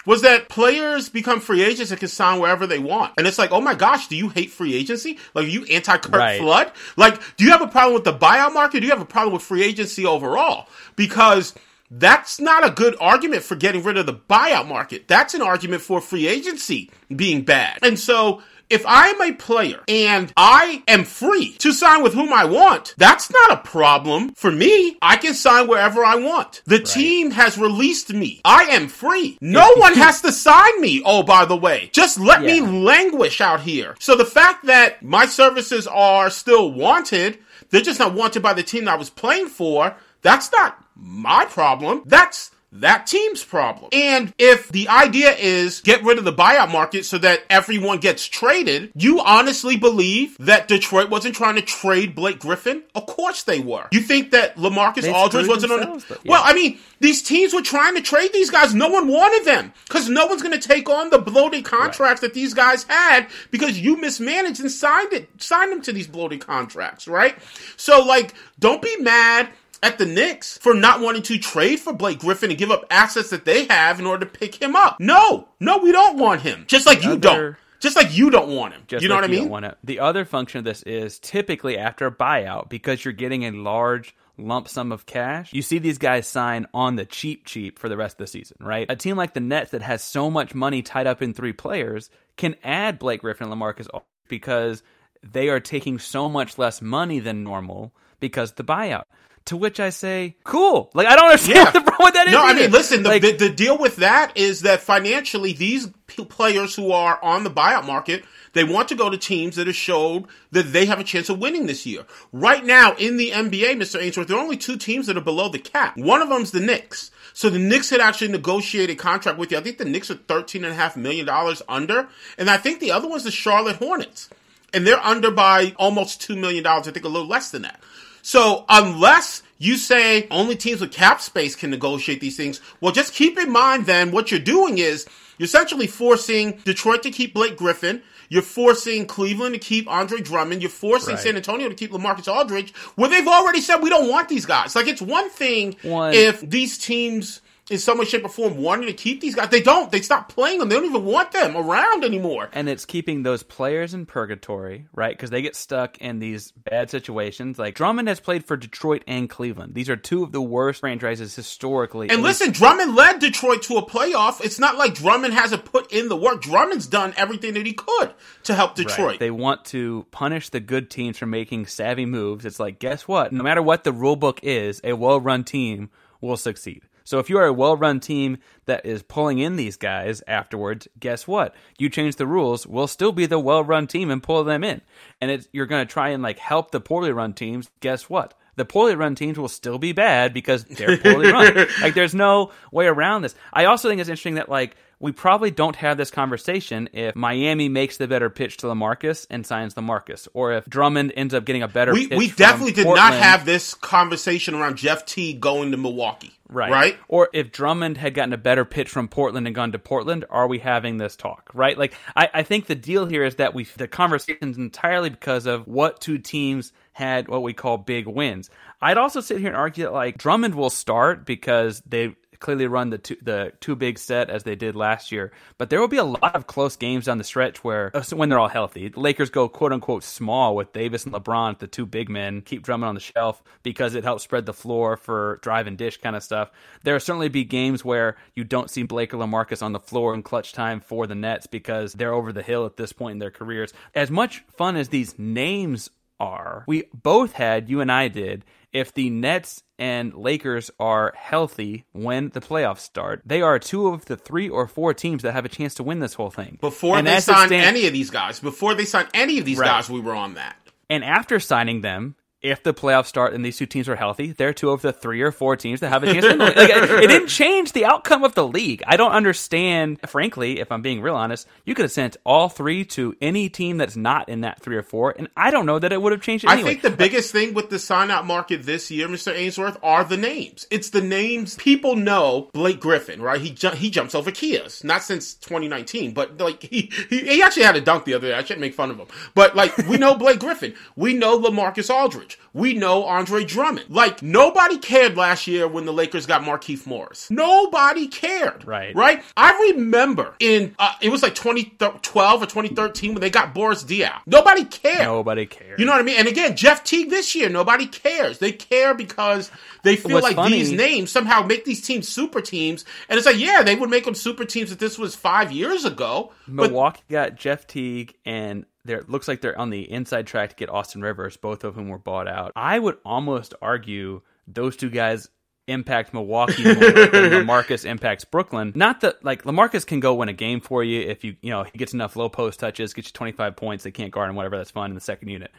[0.06, 3.12] was that players become free agents and can sign wherever they want.
[3.18, 5.18] And it's like, oh my gosh, do you hate free agency?
[5.34, 6.40] Like, you anti Curt right.
[6.40, 6.72] Flood?
[6.96, 8.80] Like, do you have a problem with the buyout market?
[8.80, 10.68] Do you have a problem with free agency overall?
[10.94, 11.52] Because
[11.90, 15.06] that's not a good argument for getting rid of the buyout market.
[15.08, 17.78] That's an argument for free agency being bad.
[17.82, 22.44] And so if I'm a player and I am free to sign with whom I
[22.44, 24.96] want, that's not a problem for me.
[25.00, 26.62] I can sign wherever I want.
[26.66, 26.86] The right.
[26.86, 28.40] team has released me.
[28.44, 29.38] I am free.
[29.40, 31.02] No one has to sign me.
[31.04, 32.60] Oh, by the way, just let yeah.
[32.60, 33.94] me languish out here.
[34.00, 37.38] So the fact that my services are still wanted,
[37.70, 39.96] they're just not wanted by the team that I was playing for.
[40.22, 42.02] That's not my problem.
[42.06, 43.90] That's that team's problem.
[43.92, 48.26] And if the idea is get rid of the buyout market so that everyone gets
[48.26, 52.82] traded, you honestly believe that Detroit wasn't trying to trade Blake Griffin?
[52.94, 53.86] Of course they were.
[53.92, 56.30] You think that LaMarcus They Aldridge wasn't on though, yeah.
[56.30, 58.74] Well, I mean, these teams were trying to trade these guys.
[58.74, 62.34] No one wanted them because no one's going to take on the bloated contracts that
[62.34, 67.06] these guys had because you mismanaged and signed it, signed them to these bloated contracts,
[67.06, 67.36] right?
[67.76, 69.48] So, like, don't be mad
[69.82, 73.30] at the Knicks for not wanting to trade for Blake Griffin and give up assets
[73.30, 74.96] that they have in order to pick him up.
[75.00, 76.64] No, no, we don't want him.
[76.68, 77.56] Just like you Other- don't.
[77.78, 78.82] Just like you don't want him.
[78.88, 79.48] Just you know like what I mean?
[79.50, 83.50] wanna- the other function of this is typically after a buyout, because you're getting a
[83.50, 87.88] large lump sum of cash, you see these guys sign on the cheap cheap for
[87.90, 88.86] the rest of the season, right?
[88.90, 92.08] A team like the Nets that has so much money tied up in three players
[92.38, 93.88] can add Blake Griffin and LaMarcus
[94.28, 94.82] because
[95.22, 99.04] they are taking so much less money than normal because of the buyout.
[99.46, 100.90] To which I say, cool.
[100.92, 102.32] Like I don't understand what the problem with that is.
[102.32, 105.88] No, I mean, listen, the, Like, the, the deal with that is that financially, these
[106.06, 109.76] players who are on the buyout market, they want to go to teams that have
[109.76, 112.04] showed that they have a chance of winning this year.
[112.32, 114.00] Right now, in the NBA, Mr.
[114.00, 115.96] Ainsworth, there are only two teams that are below the cap.
[115.96, 117.10] One of them's the Knicks.
[117.32, 119.58] So the Knicks had actually negotiated a contract with you.
[119.58, 121.28] I think the Knicks are $13.5 million
[121.68, 122.08] under.
[122.38, 124.30] And I think the other one's the Charlotte Hornets.
[124.72, 126.66] And they're under by almost $2 million.
[126.66, 127.80] I think a little less than that.
[128.26, 133.14] So unless you say only teams with cap space can negotiate these things, well, just
[133.14, 135.06] keep in mind then what you're doing is
[135.38, 138.02] you're essentially forcing Detroit to keep Blake Griffin.
[138.28, 140.60] You're forcing Cleveland to keep Andre Drummond.
[140.60, 141.22] You're forcing Right.
[141.22, 144.74] San Antonio to keep LaMarcus Aldridge, where they've already said we don't want these guys.
[144.74, 148.86] Like it's one thing One- if these teams in some way, shape, or form wanting
[148.86, 149.48] to keep these guys.
[149.48, 149.90] They don't.
[149.90, 150.68] They stop playing them.
[150.68, 152.48] They don't even want them around anymore.
[152.52, 155.16] and it's keeping those players in purgatory, right?
[155.16, 157.58] Because they get stuck in these bad situations.
[157.58, 159.74] Like Drummond has played for Detroit and Cleveland.
[159.74, 162.08] These are two of the worst franchises historically.
[162.08, 164.40] And At least- listen, Drummond led Detroit to a playoff.
[164.44, 166.42] It's not like Drummond hasn't put in the work.
[166.42, 168.12] Drummond's done everything that he could
[168.44, 168.86] to help Right.
[168.86, 169.18] Detroit.
[169.18, 172.44] They want to punish the good teams for making savvy moves.
[172.44, 173.32] It's like, guess what?
[173.32, 176.82] No matter what the rule book is, a well run team will succeed.
[177.06, 180.88] So if you are a well run team that is pulling in these guys afterwards,
[180.98, 181.54] guess what?
[181.78, 184.82] You change the rules, we'll still be the well run team and pull them in.
[185.20, 187.70] And it's, you're going to try and like help the poorly run teams.
[187.80, 188.34] Guess what?
[188.56, 191.66] The poorly run teams will still be bad because they're poorly run.
[191.80, 193.36] Like there's no way around this.
[193.52, 197.68] I also think it's interesting that like we probably don't have this conversation if Miami
[197.68, 201.62] makes the better pitch to Lamarcus and signs Lamarcus, or if Drummond ends up getting
[201.62, 201.92] a better.
[201.92, 206.32] we pitch we definitely did not have this conversation around Jeff Teague going to Milwaukee.
[206.48, 206.70] Right.
[206.70, 206.98] Right?
[207.08, 210.46] Or if Drummond had gotten a better pitch from Portland and gone to Portland, are
[210.46, 211.50] we having this talk?
[211.52, 211.76] Right?
[211.76, 215.66] Like, I, I think the deal here is that we the conversation's entirely because of
[215.66, 218.48] what two teams had what we call big wins.
[218.80, 222.90] I'd also sit here and argue that like Drummond will start because they clearly run
[222.90, 225.96] the two, the two big set as they did last year, but there will be
[225.96, 229.00] a lot of close games down the stretch where uh, when they're all healthy, the
[229.00, 232.88] Lakers go quote unquote small with Davis and LeBron, the two big men, keep Drummond
[232.88, 236.22] on the shelf because it helps spread the floor for drive and dish kind of
[236.22, 236.50] stuff.
[236.84, 240.14] There will certainly be games where you don't see Blake or LaMarcus on the floor
[240.14, 243.18] in clutch time for the Nets because they're over the hill at this point in
[243.18, 243.72] their careers.
[243.94, 248.92] As much fun as these names are, we both had, you and I did, if
[248.92, 254.16] the Nets and Lakers are healthy when the playoffs start, they are two of the
[254.16, 256.58] three or four teams that have a chance to win this whole thing.
[256.60, 259.38] Before And they as it signed stand- any of these guys, before they signed any
[259.38, 259.66] of these Right.
[259.66, 260.56] guys, we were on that.
[260.88, 262.14] And after signing them,
[262.46, 265.20] if the playoffs start and these two teams are healthy, they're two of the three
[265.20, 266.38] or four teams that have a chance to win.
[266.38, 268.82] Like, it it didn't change the outcome of the league.
[268.86, 272.84] I don't understand, frankly, if I'm being real honest, you could have sent all three
[272.86, 275.92] to any team that's not in that three or four, and I don't know that
[275.92, 278.62] it would have changed it I think the biggest thing with the sign out market
[278.62, 279.34] this year, Mr.
[279.34, 280.66] Ainsworth, are the names.
[280.70, 282.50] It's the names people know.
[282.52, 283.40] Blake Griffin, right?
[283.40, 287.64] He ju- he jumps over Kias, not since 2019, but like he, he he actually
[287.64, 288.34] had a dunk the other day.
[288.34, 291.92] I shouldn't make fun of him, but like we know Blake Griffin, we know Lamarcus
[291.92, 293.90] Aldridge, we know Andre Drummond.
[293.90, 297.30] Like nobody cared last year when the Lakers got Markieff Morris.
[297.30, 298.94] Nobody cared, Right.
[298.94, 299.22] Right.
[299.36, 304.20] I remember in uh, it was like 2012 or 2013 when they got Boris Diaw.
[304.26, 305.00] Nobody cared.
[305.04, 305.78] Nobody cares.
[305.78, 306.18] You know what I mean?
[306.18, 308.38] And again, Jeff Teague this year, nobody cares.
[308.38, 309.50] They care because
[309.82, 312.84] they feel What's like funny- these names somehow make these teams super teams.
[313.08, 315.84] And it's like, yeah, they would make them super teams if this was five years
[315.84, 316.32] ago.
[316.48, 320.50] But Milwaukee got Jeff Teague, and there it looks like they're on the inside track
[320.50, 321.36] to get Austin Rivers.
[321.36, 322.52] Both of whom were bought out.
[322.56, 325.28] I would almost argue those two guys
[325.68, 326.82] impact Milwaukee more than
[327.46, 328.72] Lamarcus impacts Brooklyn.
[328.74, 331.64] Not that like Lamarcus can go win a game for you if you you know
[331.64, 333.84] he gets enough low post touches, gets you twenty five points.
[333.84, 334.56] They can't guard him, whatever.
[334.56, 335.50] That's fine in the second unit.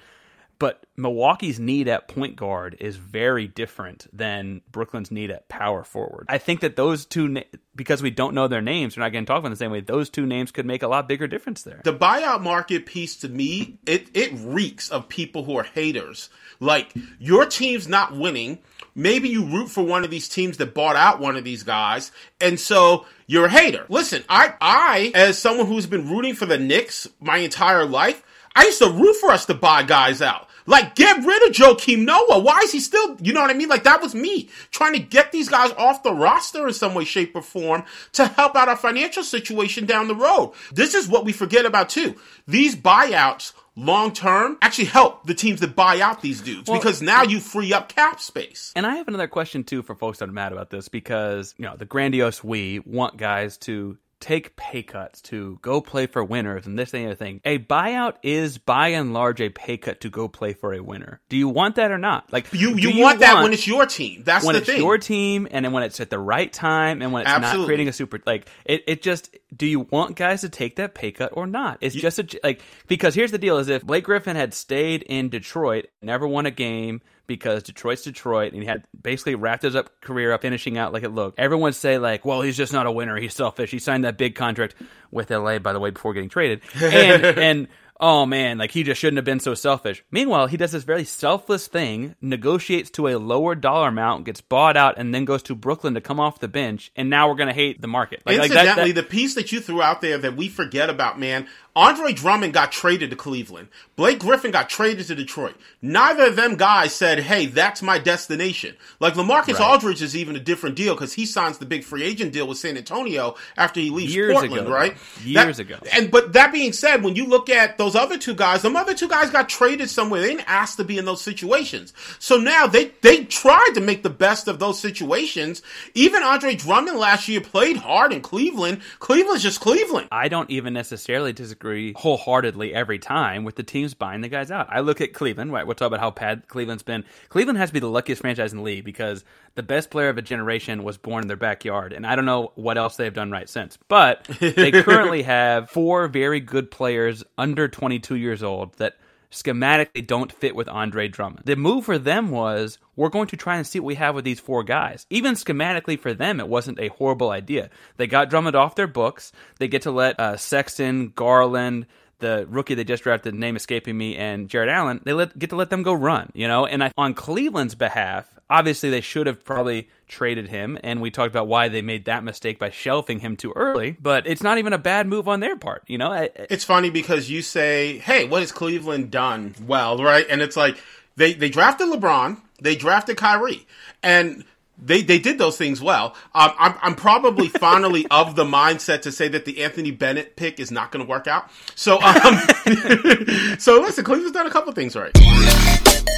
[0.60, 6.26] But Milwaukee's need at point guard is very different than Brooklyn's need at power forward.
[6.30, 7.43] I think that those two,
[7.76, 9.82] because we don't know their names, we're not going to talk about the same way.
[9.82, 11.82] Those two names could make a lot bigger difference there.
[11.84, 16.30] The buyout market piece to me, it it reeks of people who are haters.
[16.60, 18.60] Like your team's not winning.
[18.96, 22.12] Maybe you root for one of these teams that bought out one of these guys,
[22.41, 23.86] and so you're a hater.
[23.89, 28.23] Listen, I I as someone who's been rooting for the Knicks my entire life,
[28.58, 30.47] I used to root for us to buy guys out.
[30.65, 32.39] Like, get rid of Joakim Noah.
[32.39, 33.69] Why is he still, you know what I mean?
[33.69, 37.05] Like, that was me trying to get these guys off the roster in some way,
[37.05, 40.53] shape, or form to help out our financial situation down the road.
[40.73, 42.15] This is what we forget about too.
[42.47, 47.01] These buyouts long term actually help the teams that buy out these dudes Well, because
[47.01, 48.73] now you free up cap space.
[48.75, 51.65] And I have another question too for folks that are mad about this because you
[51.65, 56.65] know the grandiose we want guys to take pay cuts to go play for winners
[56.65, 57.42] and this and the other thing.
[57.46, 61.22] A buyout is by and large a pay cut to go play for a winner.
[61.30, 62.32] Do you want that or not?
[62.34, 64.24] Like You do you, want that when it's your team.
[64.24, 64.82] That's when the it's thing.
[64.82, 67.88] your team and then when it's at the right time and when it's not creating
[67.88, 71.32] a super like it, it just do you want guys to take that pay cut
[71.34, 74.54] or not it's just a like because here's the deal is if blake griffin had
[74.54, 79.63] stayed in detroit never won a game because Detroit's Detroit, and he had basically wrapped
[79.63, 81.40] his up career up finishing out like it looked.
[81.40, 83.17] Everyone say like, "Well, he's just not a winner.
[83.17, 83.69] He's selfish.
[83.71, 84.75] He signed that big contract
[85.12, 87.67] with LA, by the way, before getting traded." And and
[88.00, 90.04] oh man, like he just shouldn't have been so selfish.
[90.12, 94.78] Meanwhile, he does this very selfless thing, negotiates to a lower dollar amount, gets bought
[94.78, 96.92] out, and then goes to Brooklyn to come off the bench.
[96.96, 98.21] And now we're gonna hate the market.
[98.25, 100.90] Like, like that- Incidentally, that- the piece that you threw out there that we forget
[100.90, 101.48] about, man,
[101.78, 103.67] Andre Drummond got traded to Cleveland.
[103.96, 105.56] Blake Griffin got traded to Detroit.
[105.80, 110.40] Neither of them guys said, "Hey, that's my destination." Like Lamarcus Aldridge is even a
[110.40, 113.92] different deal because he signs the big free agent deal with San Antonio after he
[113.92, 114.71] leaves Years Portland, ago.
[114.73, 114.98] right?
[115.23, 115.75] Years That- ago.
[115.94, 118.96] And but that being said, when you look at those other two guys, them other
[118.96, 120.19] two guys got traded somewhere.
[120.21, 121.94] They didn't ask to be in those situations.
[122.17, 125.62] So now they they tried to make the best of those situations.
[125.94, 128.82] Even Andre Drummond last year played hard in Cleveland.
[128.98, 130.08] Cleveland's just Cleveland.
[130.12, 134.68] I don't even necessarily disagree wholeheartedly every time with the teams buying the guys out.
[134.70, 135.65] I look at Cleveland, right?
[135.65, 137.04] We'll talk about how bad Cleveland's been.
[137.30, 139.24] Cleveland has to be the luckiest franchise in the league because
[139.56, 142.52] the best player of a generation was born in their backyard, and I don't know
[142.56, 143.78] what else they've done right since.
[143.88, 148.98] But they currently have four very good players under 22 years old that
[149.32, 151.46] schematically don't fit with Andre Drummond.
[151.46, 154.25] The move for them was we're going to try and see what we have with
[154.25, 155.06] these four guys.
[155.10, 157.69] Even schematically for them, it wasn't a horrible idea.
[157.98, 159.32] They got Drummond off their books.
[159.60, 161.88] They get to let uh, Sexton, Garland,
[162.20, 165.56] the rookie they just drafted, name escaping me, and Jarrett Allen, they let, get to
[165.56, 166.65] let them go run, you know?
[166.65, 171.30] And I, on Cleveland's behalf, obviously they should have probably traded him, and we talked
[171.30, 174.74] about why they made that mistake by shelving him too early, but it's not even
[174.74, 176.12] a bad move on their part, you know?
[176.12, 180.42] I, I- It's funny because you say, "Hey, what has Cleveland done well?" Right, and
[180.42, 180.78] it's like
[181.18, 183.68] they they drafted LeBron, they drafted Kyrie,
[184.02, 184.44] and
[184.78, 186.15] they they did those things well.
[186.34, 190.60] Um, I'm I'm probably finally of the mindset to say that the Anthony Bennett pick
[190.60, 191.50] is not going to work out.
[191.75, 192.13] So um,
[193.60, 195.12] so listen, Cleveland's done a couple things right.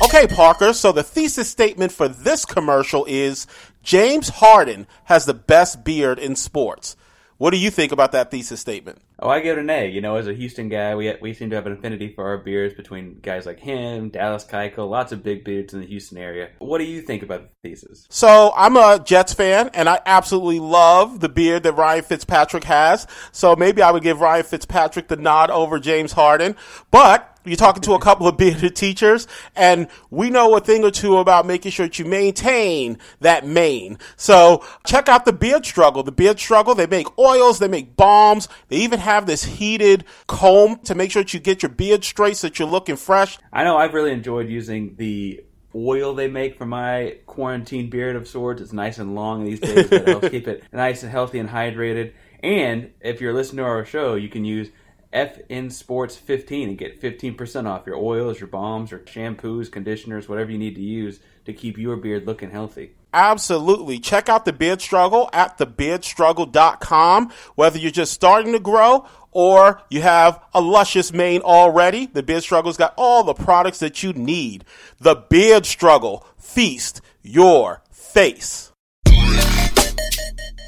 [0.05, 0.73] Okay, Parker.
[0.73, 3.47] So the thesis statement for this commercial is
[3.83, 6.95] James Harden has the best beard in sports.
[7.37, 9.01] What do you think about that thesis statement?
[9.21, 9.89] Oh, I give it an A.
[9.89, 12.37] You know, as a Houston guy, we we seem to have an affinity for our
[12.37, 16.49] beards between guys like him, Dallas Keuchel, lots of big beards in the Houston area.
[16.59, 18.05] What do you think about the thesis?
[18.09, 23.07] So I'm a Jets fan, and I absolutely love the beard that Ryan Fitzpatrick has.
[23.31, 26.55] So maybe I would give Ryan Fitzpatrick the nod over James Harden.
[26.91, 30.91] But you're talking to a couple of bearded teachers, and we know a thing or
[30.91, 33.97] two about making sure that you maintain that mane.
[34.15, 36.03] So check out the beard struggle.
[36.03, 40.77] The beard struggle, they make oils, they make balms, they even have this heated comb
[40.83, 43.37] to make sure that you get your beard straight so that you're looking fresh.
[43.51, 45.43] I know I've really enjoyed using the
[45.75, 48.61] oil they make for my quarantine beard of sorts.
[48.61, 49.89] It's nice and long these days.
[49.89, 52.13] That helps keep it nice and healthy and hydrated.
[52.41, 54.69] And if you're listening to our show, you can use
[55.13, 60.51] FN Sports 15 and get 15% off your oils, your balms, your shampoos, conditioners, whatever
[60.51, 62.91] you need to use to keep your beard looking healthy.
[63.13, 63.99] Absolutely.
[63.99, 67.31] Check out the Beard Struggle at thebeardstruggle.com.
[67.55, 72.43] Whether you're just starting to grow or you have a luscious mane already, the Beard
[72.43, 74.63] Struggle's got all the products that you need.
[74.99, 76.25] The Beard Struggle.
[76.37, 78.71] Feast your face.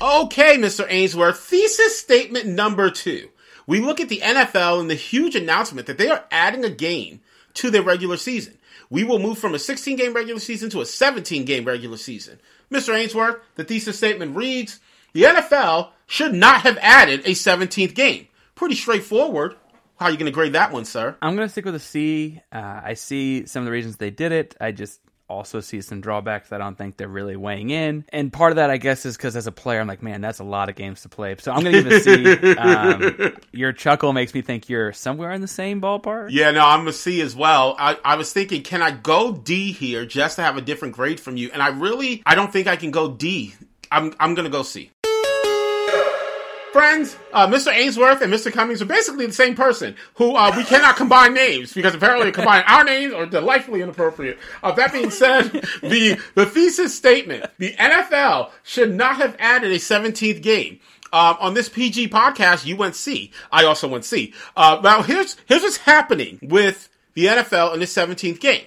[0.02, 0.88] Okay, Mr.
[0.90, 3.30] Ainsworth, thesis statement number two.
[3.68, 7.22] We look at the NFL and the huge announcement that they are adding a game
[7.56, 8.58] to their regular season.
[8.92, 12.40] We will move from a 16 game regular season to a 17 game regular season.
[12.70, 12.94] Mr.
[12.94, 14.80] Ainsworth, the thesis statement reads
[15.14, 18.28] The NFL should not have added a 17th game.
[18.54, 19.56] Pretty straightforward.
[19.96, 21.16] How are you going to grade that one, sir?
[21.22, 22.42] I'm going to stick with a C.
[22.52, 24.56] Uh, I see some of the reasons they did it.
[24.60, 25.00] I just
[25.32, 26.52] also see some drawbacks.
[26.52, 28.06] I don't think they're really weighing in.
[28.10, 30.40] And part of that, I guess, is because as a player, I'm like, man, that's
[30.40, 31.36] a lot of games to play.
[31.40, 32.58] So I'm going to a C.
[32.58, 36.28] Um, your chuckle makes me think you're somewhere in the same ballpark.
[36.32, 37.76] Yeah, no, I'm a C as well.
[37.80, 41.20] I, I was thinking, can I go D here just to have a different grade
[41.20, 41.50] from you?
[41.52, 43.56] And I really, I don't think I can go D.
[43.92, 44.92] I'm, I'm going to go C
[46.72, 47.74] friends, uh, Mr.
[47.74, 48.52] Ainsworth and Mr.
[48.52, 52.66] Cummings are basically the same person who uh, we cannot combine names because apparently combining
[52.68, 54.40] our names are delightfully inappropriate.
[54.64, 55.44] Uh, that being said,
[55.82, 60.80] the, the thesis statement, the NFL should not have added a 17th game.
[61.14, 63.32] Um, on this PG podcast, you went C.
[63.52, 64.34] I also went C.
[64.56, 68.64] Uh, now here's, here's what's happening with the NFL in this 17th game.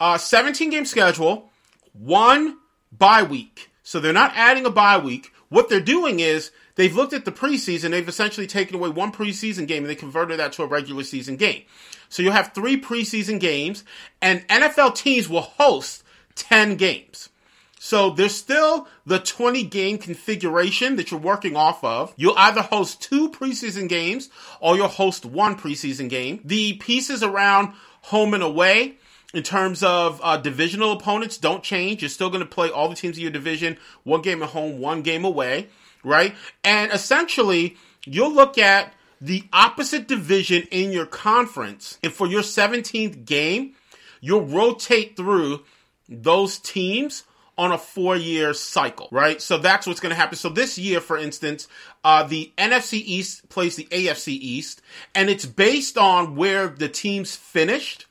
[0.00, 1.48] Uh, 17 game schedule,
[1.92, 2.58] one
[2.90, 3.70] bye week.
[3.84, 5.32] So they're not adding a bye week.
[5.48, 7.90] What they're doing is they've looked at the preseason.
[7.90, 11.36] They've essentially taken away one preseason game and they converted that to a regular season
[11.36, 11.64] game.
[12.08, 13.82] So you'll have three preseason games,
[14.22, 16.04] and NFL teams will host
[16.36, 17.30] 10 games.
[17.78, 22.12] So there's still the 20 game configuration that you're working off of.
[22.16, 24.28] You'll either host two preseason games
[24.60, 26.40] or you'll host one preseason game.
[26.44, 28.96] The pieces around home and away
[29.34, 32.02] in terms of uh, divisional opponents don't change.
[32.02, 34.78] You're still going to play all the teams in your division, one game at home,
[34.78, 35.68] one game away
[36.06, 36.34] right?
[36.64, 43.24] And essentially, you'll look at the opposite division in your conference, and for your 17th
[43.24, 43.74] game,
[44.20, 45.64] you'll rotate through
[46.08, 47.24] those teams
[47.58, 49.40] on a four year cycle, right?
[49.40, 50.36] So that's what's going to happen.
[50.36, 51.68] So this year, for instance,
[52.04, 54.82] uh, the NFC East plays the AFC East,
[55.14, 58.05] and it's based on where the teams finished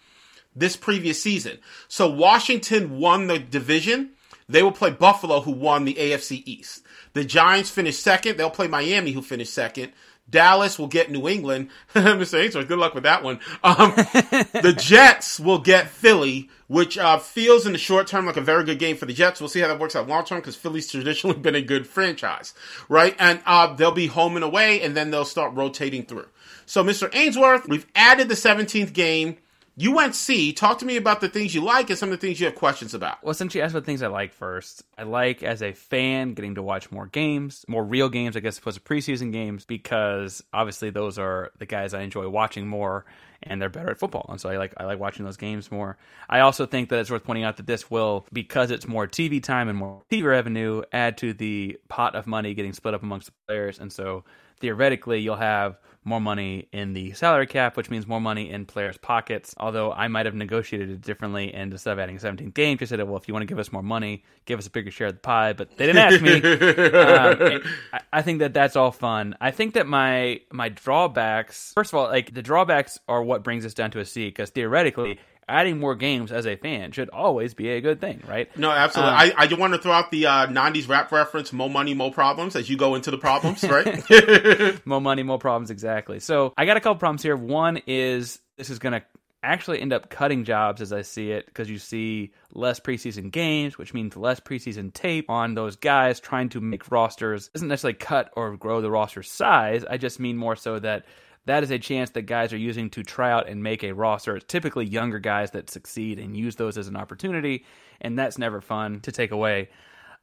[0.55, 1.59] this previous season.
[1.87, 4.11] So Washington won the division.
[4.47, 6.83] They will play Buffalo, who won the AFC East.
[7.13, 8.37] The Giants finished second.
[8.37, 9.91] They'll play Miami, who finished second.
[10.29, 11.69] Dallas will get New England.
[11.93, 12.41] Mr.
[12.41, 13.39] Ainsworth, good luck with that one.
[13.63, 18.41] Um, the Jets will get Philly, which uh, feels in the short term like a
[18.41, 19.39] very good game for the Jets.
[19.39, 22.53] We'll see how that works out long term because Philly's traditionally been a good franchise,
[22.89, 23.15] right?
[23.19, 26.27] And uh, they'll be home and away, and then they'll start rotating through.
[26.65, 27.09] So, Mr.
[27.13, 29.37] Ainsworth, we've added the 17th game.
[29.77, 30.53] You went C.
[30.53, 32.55] Talk to me about the things you like and some of the things you have
[32.55, 33.21] questions about.
[33.21, 36.55] Well, since you asked about things I like first, I like as a fan getting
[36.55, 40.91] to watch more games, more real games, I guess, opposed to preseason games, because obviously
[40.91, 43.03] those are the guys I enjoy watching more,
[43.43, 45.97] and they're better at football, and so I like I like watching those games more.
[46.29, 49.43] I also think that it's worth pointing out that this will, because it's more TV
[49.43, 53.27] time and more TV revenue, add to the pot of money getting split up amongst
[53.27, 54.23] the players, and so
[54.61, 58.97] theoretically you'll have more money in the salary cap, which means more money in players'
[58.97, 59.55] pockets.
[59.57, 63.01] Although I might have negotiated it differently, and instead of adding 17 games, just said,
[63.03, 65.15] "Well, if you want to give us more money, give us a bigger share of
[65.15, 66.35] the pie." But they didn't ask me.
[67.55, 69.35] um, I, I think that that's all fun.
[69.41, 73.65] I think that my my drawbacks, first of all, like the drawbacks are what brings
[73.65, 77.53] us down to a C, because theoretically adding more games as a fan should always
[77.53, 78.55] be a good thing, right?
[78.57, 79.13] No, absolutely.
[79.13, 81.93] Um, I, I just want to throw out the uh, 90s rap reference, more money,
[81.93, 84.85] more problems, as you go into the problems, right?
[84.85, 86.19] more money, more problems, exactly.
[86.19, 87.35] So I got a couple problems here.
[87.35, 89.03] One is this is going to
[89.43, 93.77] actually end up cutting jobs as I see it because you see less preseason games,
[93.77, 97.47] which means less preseason tape on those guys trying to make rosters.
[97.47, 99.85] It doesn't necessarily cut or grow the roster size.
[99.87, 101.05] I just mean more so that
[101.45, 104.35] that is a chance that guys are using to try out and make a roster.
[104.35, 107.65] It's typically younger guys that succeed and use those as an opportunity,
[108.01, 109.69] and that's never fun to take away.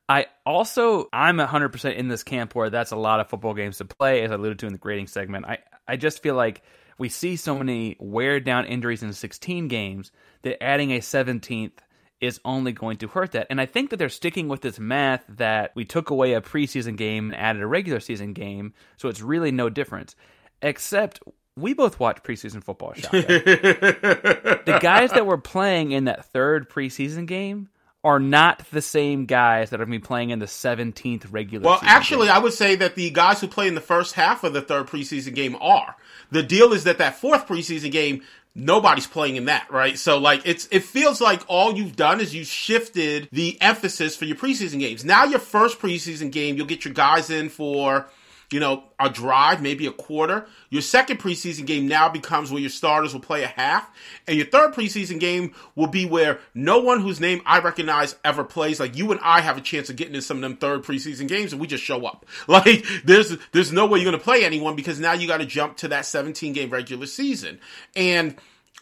[0.08, 3.84] I also I'm 100% in this camp where that's a lot of football games to
[3.84, 5.46] play as I alluded to in the grading segment.
[5.46, 6.62] I I just feel like
[6.98, 10.12] we see so many wear down injuries in 16 games
[10.42, 11.72] that adding a 17th
[12.20, 13.48] is only going to hurt that.
[13.50, 16.96] And I think that they're sticking with this math that we took away a preseason
[16.96, 20.14] game and added a regular season game, so it's really no difference
[20.62, 21.20] except
[21.56, 22.94] we both watch preseason football.
[23.12, 27.68] the guys that were playing in that third preseason game
[28.04, 31.64] are not the same guys that are going to be playing in the 17th regular
[31.64, 32.34] well actually game.
[32.34, 34.86] i would say that the guys who play in the first half of the third
[34.86, 35.94] preseason game are
[36.30, 38.20] the deal is that that fourth preseason game
[38.56, 42.34] nobody's playing in that right so like it's it feels like all you've done is
[42.34, 46.84] you shifted the emphasis for your preseason games now your first preseason game you'll get
[46.84, 48.08] your guys in for
[48.52, 50.46] you know, a drive, maybe a quarter.
[50.70, 53.90] Your second preseason game now becomes where your starters will play a half.
[54.26, 58.44] And your third preseason game will be where no one whose name I recognize ever
[58.44, 58.78] plays.
[58.78, 61.28] Like you and I have a chance of getting in some of them third preseason
[61.28, 62.26] games and we just show up.
[62.52, 65.78] Like there's, there's no way you're to play anyone because now you got to jump
[65.78, 67.60] to that 17 game regular season.
[67.96, 68.36] And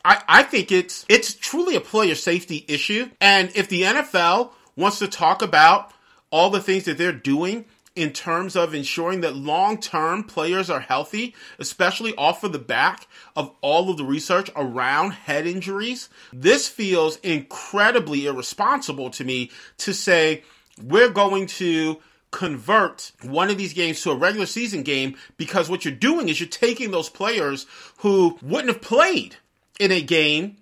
[0.04, 3.08] I, I think it's, it's truly a player safety issue.
[3.20, 5.92] And if the NFL wants to talk about
[6.30, 7.64] all the things that they're doing
[7.96, 13.06] in terms of ensuring that long term players are healthy, especially off of the back
[13.36, 16.08] of all of the research around head injuries.
[16.32, 20.44] This feels incredibly irresponsible to me to say
[20.82, 25.84] we're going to convert one of these games to a regular season game because what
[25.84, 27.66] you're doing is you're taking those players
[27.98, 29.36] who wouldn't have played
[29.80, 30.56] in a game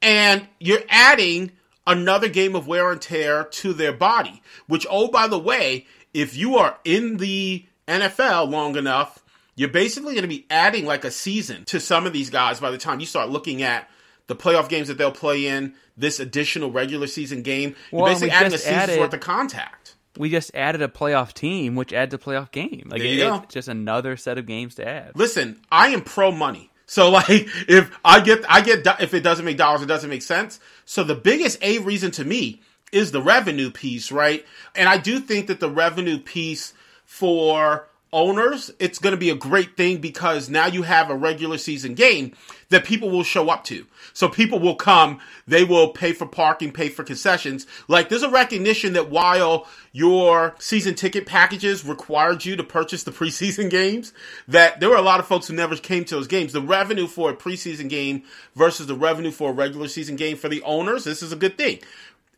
[0.00, 1.52] and you're adding
[1.86, 6.36] another game of wear and tear to their body, which, oh, by the way, if
[6.36, 11.10] you are in the NFL long enough, you're basically going to be adding like a
[11.10, 13.88] season to some of these guys by the time you start looking at
[14.26, 17.74] the playoff games that they'll play in, this additional regular season game.
[17.92, 19.96] You're basically adding a season's added- worth of contact.
[20.16, 22.88] We just added a playoff team, which adds a playoff game.
[22.90, 23.42] Like it- go.
[23.44, 25.12] it's just another set of games to add.
[25.14, 26.70] Listen, I am pro money.
[26.86, 27.26] So like
[27.68, 30.58] if I get I get if it doesn't make dollars, it doesn't make sense.
[30.84, 32.62] So the biggest a reason to me
[32.92, 34.44] is the revenue piece, right?
[34.74, 36.72] And I do think that the revenue piece
[37.04, 41.58] for owners, it's going to be a great thing because now you have a regular
[41.58, 42.32] season game
[42.70, 43.86] that people will show up to.
[44.12, 47.66] So people will come, they will pay for parking, pay for concessions.
[47.88, 53.10] Like there's a recognition that while your season ticket packages required you to purchase the
[53.12, 54.12] preseason games,
[54.48, 56.52] that there were a lot of folks who never came to those games.
[56.52, 58.24] The revenue for a preseason game
[58.54, 61.56] versus the revenue for a regular season game for the owners, this is a good
[61.56, 61.80] thing.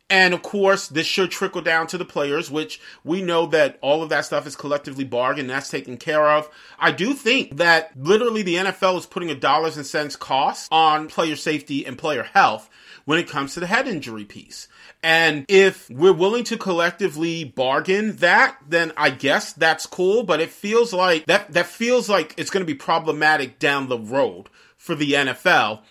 [0.09, 4.03] And of course, this should trickle down to the players, which we know that all
[4.03, 5.49] of that stuff is collectively bargained.
[5.49, 6.49] That's taken care of.
[6.77, 11.07] I do think that literally the NFL is putting a dollars and cents cost on
[11.07, 12.69] player safety and player health
[13.05, 14.67] when it comes to the head injury piece.
[15.01, 20.23] And if we're willing to collectively bargain that, then I guess that's cool.
[20.23, 23.99] But it feels like that, that feels like it's going to be problematic down the
[23.99, 25.81] road for the NFL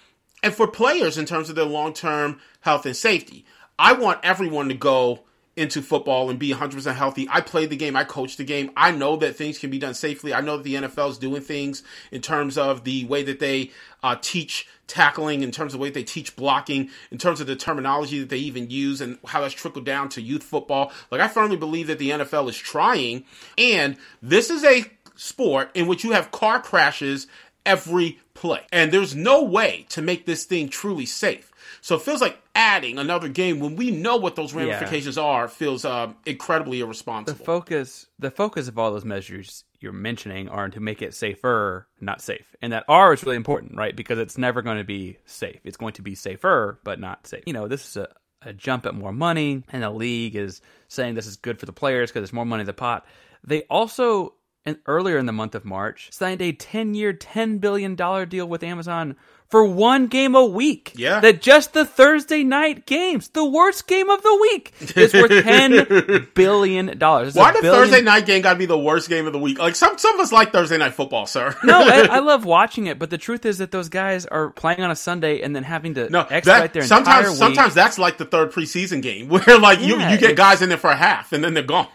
[0.43, 3.45] and for players in terms of their long term health and safety.
[3.83, 5.25] I want everyone to go
[5.57, 7.27] into football and be 100% healthy.
[7.29, 8.71] I played the game, I coached the game.
[8.77, 10.33] I know that things can be done safely.
[10.33, 13.73] I know that the NFL is doing things in terms of the way that they
[14.05, 17.57] uh, teach tackling, in terms of the way they teach blocking, in terms of the
[17.57, 20.93] terminology that they even use and how that's trickled down to youth football.
[21.11, 23.25] Like, I firmly believe that the NFL is trying.
[23.59, 24.85] And this is a
[25.17, 27.27] sport in which you have car crashes
[27.67, 28.61] every play.
[28.73, 31.52] And there's no way to make this thing truly safe.
[31.83, 35.85] So it feels like adding another game when we know what those ramifications are feels
[35.85, 41.03] um, incredibly The focus, the focus of all those measures you're mentioning are to make
[41.03, 42.55] it safer, not safe.
[42.63, 43.97] And that R is really important, right?
[43.97, 45.59] Because it's never going to be safe.
[45.65, 47.43] It's going to be safer, but not safe.
[47.47, 48.09] You know, this is a,
[48.43, 51.73] a jump at more money, and the league is saying this is good for the
[51.73, 53.05] players because there's more money in the pot.
[53.43, 57.97] They also, and earlier in the month of March, signed a 10 year, $10 billion
[57.97, 59.17] deal with Amazon
[59.53, 60.93] for one game a week.
[60.97, 61.21] Yeah.
[61.21, 66.35] That just the Thursday night games, the worst game of the week, is worth $10
[66.35, 66.99] billion.
[66.99, 67.35] dollars.
[67.35, 69.59] Why did Thursday night game got to be the worst game of the week?
[69.59, 71.55] Like some some of us like Thursday night football, sir.
[71.65, 74.81] no, I, I love watching it, but the truth is that those guys are playing
[74.81, 77.39] on a Sunday and then having to No, expedite that, their sometimes entire week.
[77.39, 80.71] sometimes that's like the third preseason game where like you Yeah, you get guys in
[80.71, 81.89] there for a half and then they're gone.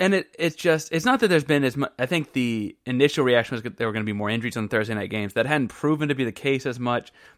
[0.00, 1.92] and it it's just it's not that there's been as much.
[1.98, 4.62] I think the initial reaction was that there were going to be more injuries on
[4.64, 5.34] the Thursday night games.
[5.34, 6.85] That hadn't proven to be the case as much,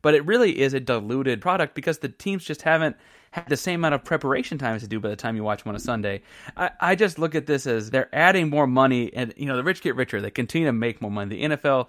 [0.02, 2.96] but it really is a diluted product because the teams just haven't
[3.30, 5.62] had the same amount of preparation time as they do by the time you watch
[5.62, 6.22] them on a Sunday.
[6.56, 9.64] I, I just look at this as they're adding more money, and you know the
[9.64, 10.20] rich get richer.
[10.20, 11.36] They continue to make more money.
[11.36, 11.88] The NFL,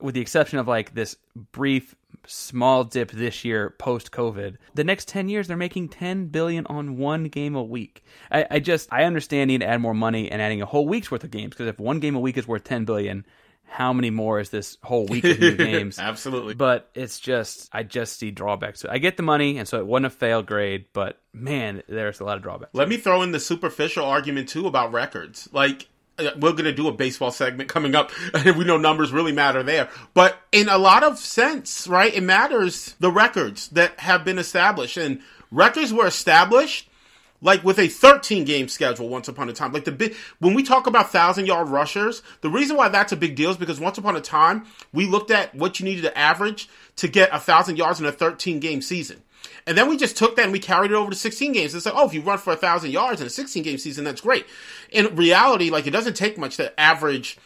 [0.00, 1.16] with the exception of like this
[1.52, 1.94] brief
[2.26, 4.56] small dip this year post COVID.
[4.74, 8.04] The next 10 years, they're making 10 billion on one game a week.
[8.30, 11.10] I, I just, I understand needing to add more money and adding a whole week's
[11.10, 13.24] worth of games because if one game a week is worth 10 billion,
[13.68, 15.98] how many more is this whole week of new games?
[15.98, 16.54] Absolutely.
[16.54, 18.84] But it's just, I just see drawbacks.
[18.84, 22.24] I get the money, and so it wasn't a fail grade, but man, there's a
[22.24, 22.70] lot of drawbacks.
[22.74, 25.48] Let me throw in the superficial argument too about records.
[25.52, 25.88] Like
[26.18, 29.32] uh, we're going to do a baseball segment coming up, and we know numbers really
[29.32, 29.88] matter there.
[30.14, 34.96] But in a lot of sense, right, it matters the records that have been established,
[34.96, 36.88] and records were established
[37.46, 39.72] like with a 13 game schedule once upon a time.
[39.72, 43.16] Like the big when we talk about thousand yard rushers, the reason why that's a
[43.16, 46.18] big deal is because once upon a time we looked at what you needed to
[46.18, 49.22] average to get a thousand yards in a 13 game season.
[49.64, 51.72] And then we just took that and we carried it over to 16 games.
[51.72, 54.04] It's like, oh, if you run for a thousand yards in a 16 game season,
[54.04, 54.44] that's great.
[54.90, 57.38] In reality, like it doesn't take much to average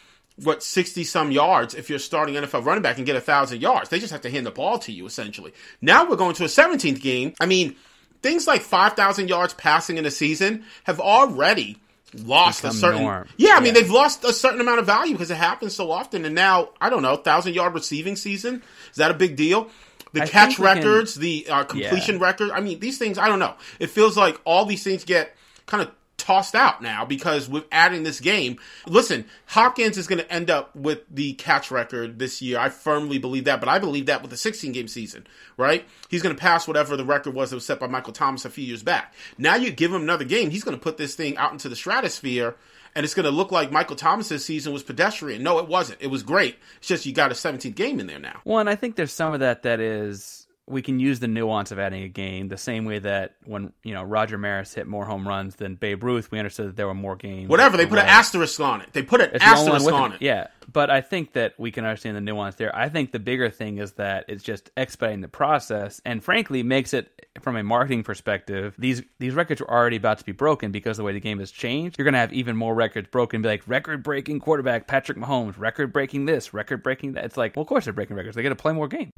[0.43, 3.91] what 60 some yards if you're starting NFL running back and get a thousand yards.
[3.91, 5.53] They just have to hand the ball to you essentially.
[5.83, 7.35] Now we're going to a 17th game.
[7.39, 7.77] I mean,
[8.23, 11.79] things like 5,000 yards passing in a season have already
[12.25, 13.29] lost Become a certain norm.
[13.37, 16.25] yeah i mean they've lost a certain amount of value because it happens so often.
[16.25, 19.69] And now i don't know thousand yard receiving season is that a big deal?
[20.13, 23.29] The I catch we can- records the uh, completion record i mean these things i
[23.29, 23.55] don't know.
[23.79, 25.91] It feels like all these things get kind of
[26.21, 30.75] tossed out now because with adding this game, listen, Hopkins is going to end up
[30.77, 32.59] with the catch record this year.
[32.59, 35.85] I firmly believe that, but I believe that with a 16 game season, right?
[36.09, 38.51] He's going to pass whatever the record was that was set by Michael Thomas a
[38.51, 39.15] few years back.
[39.39, 41.77] Now you give him another game, he's going to put this thing out into the
[41.77, 42.57] stratosphere
[42.95, 45.43] and it's going to look like Michael Thomas's season was pedestrian.
[45.43, 46.01] No, it wasn't.
[46.03, 46.57] It was great.
[46.79, 48.41] It's just you got a 17th game in there now.
[48.45, 50.40] Well, and I think there's some of that that is
[50.71, 53.93] we can use the nuance of adding a game the same way that when you
[53.93, 56.95] know Roger Maris hit more home runs than Babe Ruth, we understood that there were
[56.95, 57.49] more games.
[57.49, 58.93] Whatever they put an asterisk on it.
[58.93, 60.15] They put an It's the only one asterisk on it.
[60.17, 60.23] it.
[60.23, 62.75] Yeah, but I think that we can understand the nuance there.
[62.75, 66.95] I think the bigger thing is that it's just expediting the process, and frankly, makes
[66.95, 68.75] it from a marketing perspective.
[68.79, 71.41] These these records are already about to be broken because of the way the game
[71.41, 71.99] has changed.
[71.99, 73.43] You're going to have even more records broken.
[73.43, 77.25] Be like record breaking quarterback Patrick Mahomes, record breaking this, record breaking that.
[77.25, 78.37] It's like, well, of course they're breaking records.
[78.37, 79.11] They got to play more games.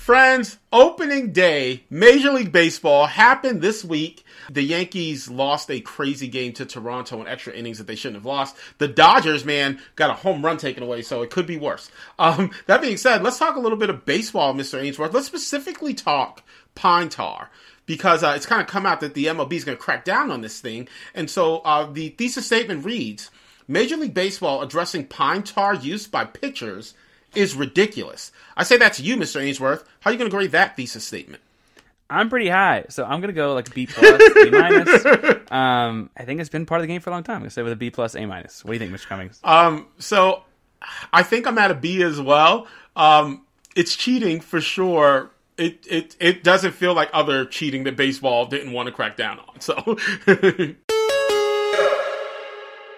[0.00, 4.24] Friends, opening day, Major League Baseball happened this week.
[4.50, 8.24] The Yankees lost a crazy game to Toronto in extra innings that they shouldn't have
[8.24, 8.56] lost.
[8.78, 11.90] The Dodgers, man, got a home run taken away, so it could be worse.
[12.18, 14.80] Um, that being said, let's talk a little bit of baseball, Mr.
[14.80, 15.12] Ainsworth.
[15.12, 16.42] Let's specifically talk
[16.76, 17.50] pine tar
[17.86, 20.30] because uh, it's kind of come out that the MLB is going to crack down
[20.30, 20.88] on this thing.
[21.14, 23.30] And so uh, the thesis statement reads
[23.66, 26.94] Major League Baseball addressing pine tar use by pitchers
[27.36, 28.32] is ridiculous.
[28.56, 29.40] I say that to you, Mr.
[29.40, 29.84] Ainsworth.
[30.00, 31.42] How are you going to grade that thesis statement?
[32.08, 35.04] I'm pretty high, so I'm gonna go like B plus, B minus.
[35.50, 37.36] Um, I think it's been part of the game for a long time.
[37.36, 38.64] I'm gonna say with a B plus, A minus.
[38.64, 39.06] What do you think, Mr.
[39.06, 39.40] Cummings?
[39.44, 40.42] Um, so
[41.12, 42.66] I think I'm at a B as well.
[42.94, 45.30] Um, it's cheating for sure.
[45.56, 49.38] It, it it doesn't feel like other cheating that baseball didn't want to crack down
[49.40, 49.60] on.
[49.60, 49.74] So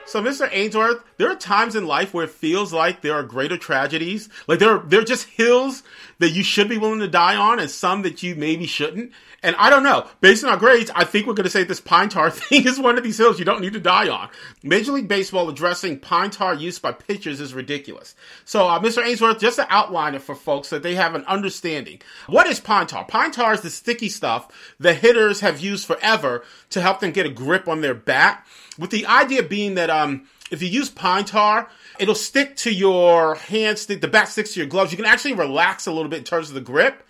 [0.08, 0.48] So, Mr.
[0.50, 4.30] Ainsworth, there are times in life where it feels like there are greater tragedies.
[4.46, 5.82] Like there are, there are just hills
[6.18, 9.12] that you should be willing to die on and some that you maybe shouldn't.
[9.42, 10.06] And I don't know.
[10.22, 12.80] Based on our grades, I think we're going to say this pine tar thing is
[12.80, 14.30] one of these hills you don't need to die on.
[14.62, 18.14] Major League Baseball addressing pine tar use by pitchers is ridiculous.
[18.46, 19.04] So, uh, Mr.
[19.04, 22.00] Ainsworth, just to outline it for folks so that they have an understanding.
[22.28, 23.04] What is pine tar?
[23.04, 24.48] Pine tar is the sticky stuff
[24.80, 28.46] that hitters have used forever to help them get a grip on their bat
[28.78, 31.68] with the idea being that um, if you use pine tar,
[31.98, 34.92] it'll stick to your hand stick, the bat sticks to your gloves.
[34.92, 37.02] You can actually relax a little bit in terms of the grip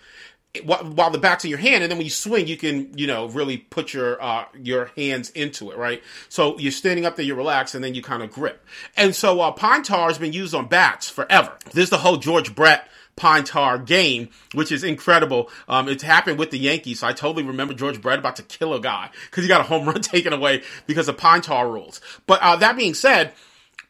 [0.63, 3.27] while, the bat's in your hand, and then when you swing, you can, you know,
[3.27, 6.01] really put your uh, your hands into it, right?
[6.27, 8.65] So you're standing up there, you relax, and then you kind of grip.
[8.97, 11.55] And so uh, pine tar has been used on bats forever.
[11.73, 12.89] There's the whole George Brett
[13.19, 15.49] pine tar game, which is incredible.
[15.67, 17.01] Um, it's happened with the Yankees.
[17.01, 19.65] So I totally remember George Brett about to kill a guy because he got a
[19.65, 22.01] home run taken away because of pine tar rules.
[22.25, 23.33] But uh, that being said,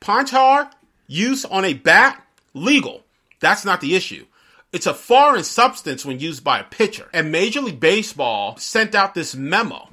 [0.01, 0.69] pine tar
[1.07, 2.21] use on a bat
[2.53, 3.05] legal.
[3.39, 4.25] That's not the issue.
[4.73, 7.07] It's a foreign substance when used by a pitcher.
[7.13, 9.89] And Major League Baseball sent out this memo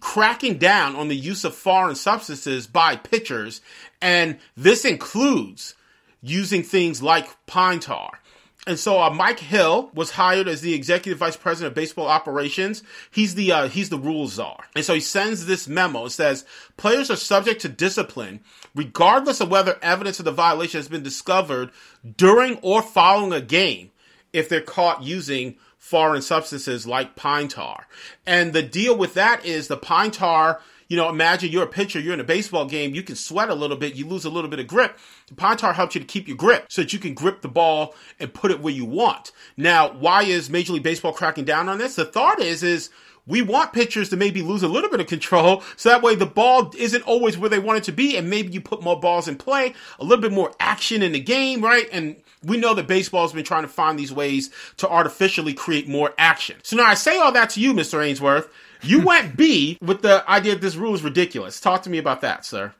[0.00, 3.60] cracking down on the use of foreign substances by pitchers.
[4.00, 5.74] And this includes
[6.22, 8.20] using things like pine tar.
[8.66, 12.82] And so uh, Mike Hill was hired as the executive vice president of baseball operations.
[13.10, 16.04] He's the uh, he's the rules czar, and so he sends this memo.
[16.04, 16.44] It says
[16.76, 18.40] players are subject to discipline
[18.74, 21.70] regardless of whether evidence of the violation has been discovered
[22.16, 23.90] during or following a game
[24.32, 27.86] if they're caught using foreign substances like pine tar.
[28.26, 32.00] And the deal with that is the pine tar you know, imagine you're a pitcher,
[32.00, 34.50] you're in a baseball game, you can sweat a little bit, you lose a little
[34.50, 34.98] bit of grip.
[35.28, 37.48] The pine tar helps you to keep your grip so that you can grip the
[37.48, 39.30] ball and put it where you want.
[39.56, 41.94] Now, why is Major League Baseball cracking down on this?
[41.94, 42.90] The thought is, is
[43.24, 46.26] we want pitchers to maybe lose a little bit of control so that way the
[46.26, 49.28] ball isn't always where they want it to be and maybe you put more balls
[49.28, 51.88] in play, a little bit more action in the game, right?
[51.92, 56.12] And we know that baseball's been trying to find these ways to artificially create more
[56.18, 56.56] action.
[56.64, 58.04] So now I say all that to you, Mr.
[58.04, 58.48] Ainsworth.
[58.82, 61.60] You went B with the idea that this rule is ridiculous.
[61.60, 62.72] Talk to me about that, sir.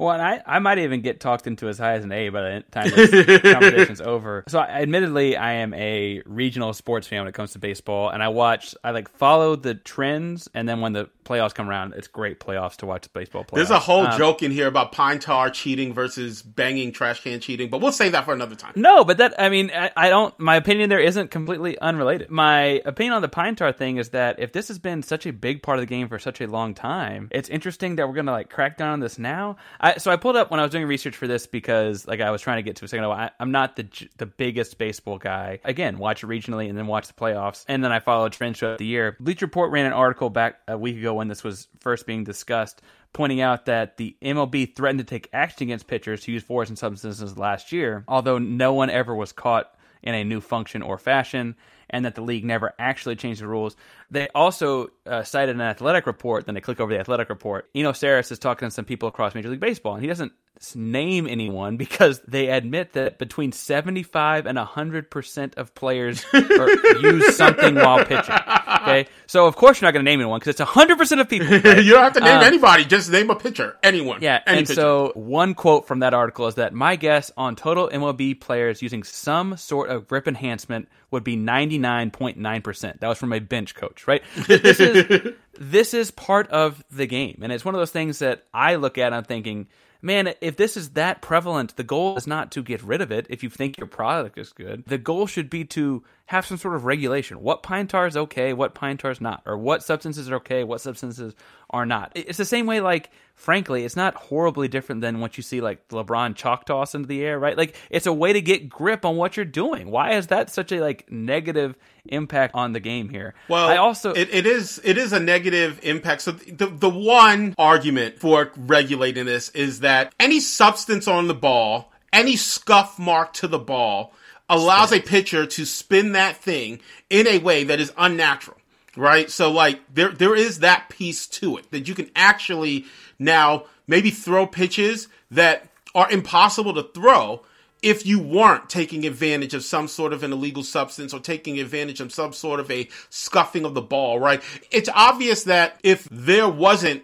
[0.00, 2.40] Well, and I, I might even get talked into as high as an A by
[2.40, 4.44] the time this competition's over.
[4.48, 8.22] So, I, admittedly, I am a regional sports fan when it comes to baseball, and
[8.22, 12.08] I watch, I like follow the trends, and then when the playoffs come around, it's
[12.08, 13.56] great playoffs to watch baseball playoffs.
[13.56, 17.38] There's a whole Um, joke in here about pine tar cheating versus banging trash can
[17.38, 18.72] cheating, but we'll save that for another time.
[18.76, 20.36] No, but that I mean, I, I don't.
[20.40, 22.30] My opinion there isn't completely unrelated.
[22.30, 25.32] My opinion on the pine tar thing is that if this has been such a
[25.32, 28.32] big part of the game for such a long time, it's interesting that we're gonna
[28.32, 29.56] like crack down on this now.
[29.80, 32.30] I, so I pulled up when I was doing research for this because like I
[32.30, 33.04] was trying to get to a second.
[33.06, 33.86] I, I'm not the
[34.16, 35.60] the biggest baseball guy.
[35.64, 38.78] Again, watch it regionally and then watch the playoffs, and then I followed trends throughout
[38.78, 39.16] the year.
[39.20, 42.82] Bleacher Report ran an article back a week ago when this was first being discussed
[43.12, 47.36] pointing out that the MLB threatened to take action against pitchers who used foreign substances
[47.36, 51.56] last year, although no one ever was caught in a new function or fashion,
[51.90, 53.76] and that the league never actually changed the rules.
[54.10, 56.46] They also uh, cited an athletic report.
[56.46, 57.70] Then they click over the athletic report.
[57.74, 60.32] Eno Sarris is talking to some people across Major League Baseball, and he doesn't
[60.74, 68.04] name anyone because they admit that between 75 and 100% of players use something while
[68.04, 68.34] pitching.
[68.82, 69.06] Okay.
[69.26, 71.48] So, of course, you're not going to name anyone because it's 100% of people.
[71.60, 71.84] Right?
[71.84, 72.84] you don't have to name um, anybody.
[72.84, 73.76] Just name a pitcher.
[73.82, 74.22] Anyone.
[74.22, 74.40] Yeah.
[74.46, 74.80] Any and pitcher.
[74.80, 79.02] so, one quote from that article is that my guess on total MLB players using
[79.02, 83.00] some sort of grip enhancement would be 99.9%.
[83.00, 84.22] That was from a bench coach, right?
[84.46, 87.40] This is, this is part of the game.
[87.42, 89.68] And it's one of those things that I look at and I'm thinking,
[90.02, 93.26] man, if this is that prevalent, the goal is not to get rid of it
[93.28, 94.84] if you think your product is good.
[94.86, 97.42] The goal should be to have some sort of regulation.
[97.42, 100.62] What pine tar is okay, what pine tar is not, or what substances are okay,
[100.62, 101.34] what substances
[101.70, 102.12] are not.
[102.14, 105.88] It's the same way, like, frankly, it's not horribly different than what you see, like,
[105.88, 107.58] LeBron chalk toss into the air, right?
[107.58, 109.90] Like, it's a way to get grip on what you're doing.
[109.90, 111.74] Why is that such a, like, negative
[112.04, 113.34] impact on the game here?
[113.48, 114.12] Well, I also.
[114.12, 116.22] It, it is, it is a negative impact.
[116.22, 121.92] So the, the one argument for regulating this is that any substance on the ball,
[122.12, 124.14] any scuff mark to the ball,
[124.50, 128.58] allows a pitcher to spin that thing in a way that is unnatural
[128.96, 129.30] right?
[129.30, 132.86] So like there there is that piece to it that you can actually
[133.18, 137.42] now maybe throw pitches that are impossible to throw
[137.82, 142.00] if you weren't taking advantage of some sort of an illegal substance or taking advantage
[142.00, 144.42] of some sort of a scuffing of the ball right?
[144.70, 147.02] It's obvious that if there wasn't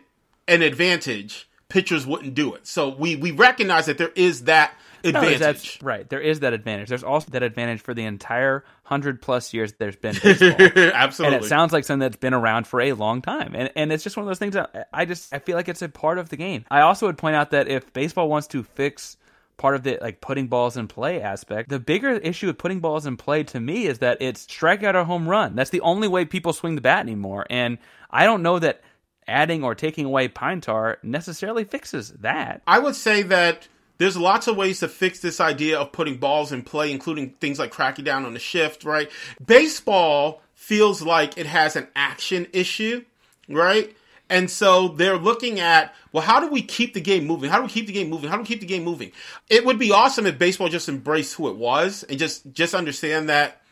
[0.48, 2.66] an advantage pitchers wouldn't do it.
[2.66, 4.74] So we we recognize that there is that
[5.04, 5.32] advantage.
[5.32, 6.08] No, that's right.
[6.08, 6.88] There is that advantage.
[6.88, 10.50] There's also that advantage for the entire hundred plus years there's been baseball.
[10.50, 11.36] Absolutely.
[11.36, 13.54] And it sounds like something that's been around for a long time.
[13.54, 15.82] And and it's just one of those things that I just I feel like it's
[15.82, 16.64] a part of the game.
[16.70, 19.16] I also would point out that if baseball wants to fix
[19.56, 21.68] part of the like putting balls in play aspect.
[21.68, 25.04] The bigger issue with putting balls in play to me is that it's strikeout or
[25.04, 25.54] home run.
[25.54, 27.46] That's the only way people swing the bat anymore.
[27.48, 27.78] And
[28.10, 28.82] I don't know that
[29.26, 32.62] adding or taking away pine tar necessarily fixes that.
[32.66, 33.68] I would say that
[33.98, 37.58] there's lots of ways to fix this idea of putting balls in play, including things
[37.58, 39.10] like cracking down on the shift, right?
[39.44, 43.04] Baseball feels like it has an action issue,
[43.48, 43.96] right?
[44.28, 47.48] And so they're looking at, well, how do we keep the game moving?
[47.48, 48.28] How do we keep the game moving?
[48.28, 49.12] How do we keep the game moving?
[49.48, 53.28] It would be awesome if baseball just embraced who it was and just, just understand
[53.28, 53.62] that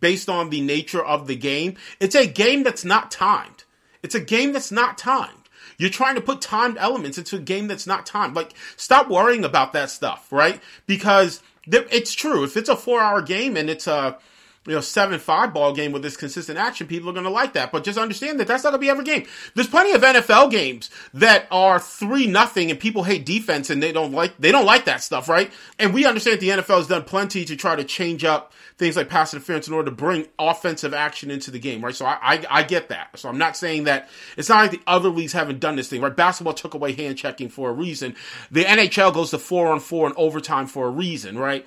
[0.00, 3.64] based on the nature of the game, it's a game that's not timed.
[4.02, 5.39] It's a game that's not timed.
[5.80, 8.36] You're trying to put timed elements into a game that's not timed.
[8.36, 10.60] Like, stop worrying about that stuff, right?
[10.86, 12.44] Because it's true.
[12.44, 14.18] If it's a four hour game and it's a,
[14.66, 17.54] you know, seven five ball game with this consistent action, people are going to like
[17.54, 17.72] that.
[17.72, 19.26] But just understand that that's not going to be every game.
[19.54, 23.90] There's plenty of NFL games that are three nothing, and people hate defense, and they
[23.90, 25.50] don't like they don't like that stuff, right?
[25.78, 29.08] And we understand the NFL has done plenty to try to change up things like
[29.08, 31.94] pass interference in order to bring offensive action into the game, right?
[31.94, 33.18] So I, I, I get that.
[33.18, 34.08] So I'm not saying that
[34.38, 36.16] it's not like the other leagues haven't done this thing, right?
[36.16, 38.16] Basketball took away hand checking for a reason.
[38.50, 41.66] The NHL goes to four on four and overtime for a reason, right?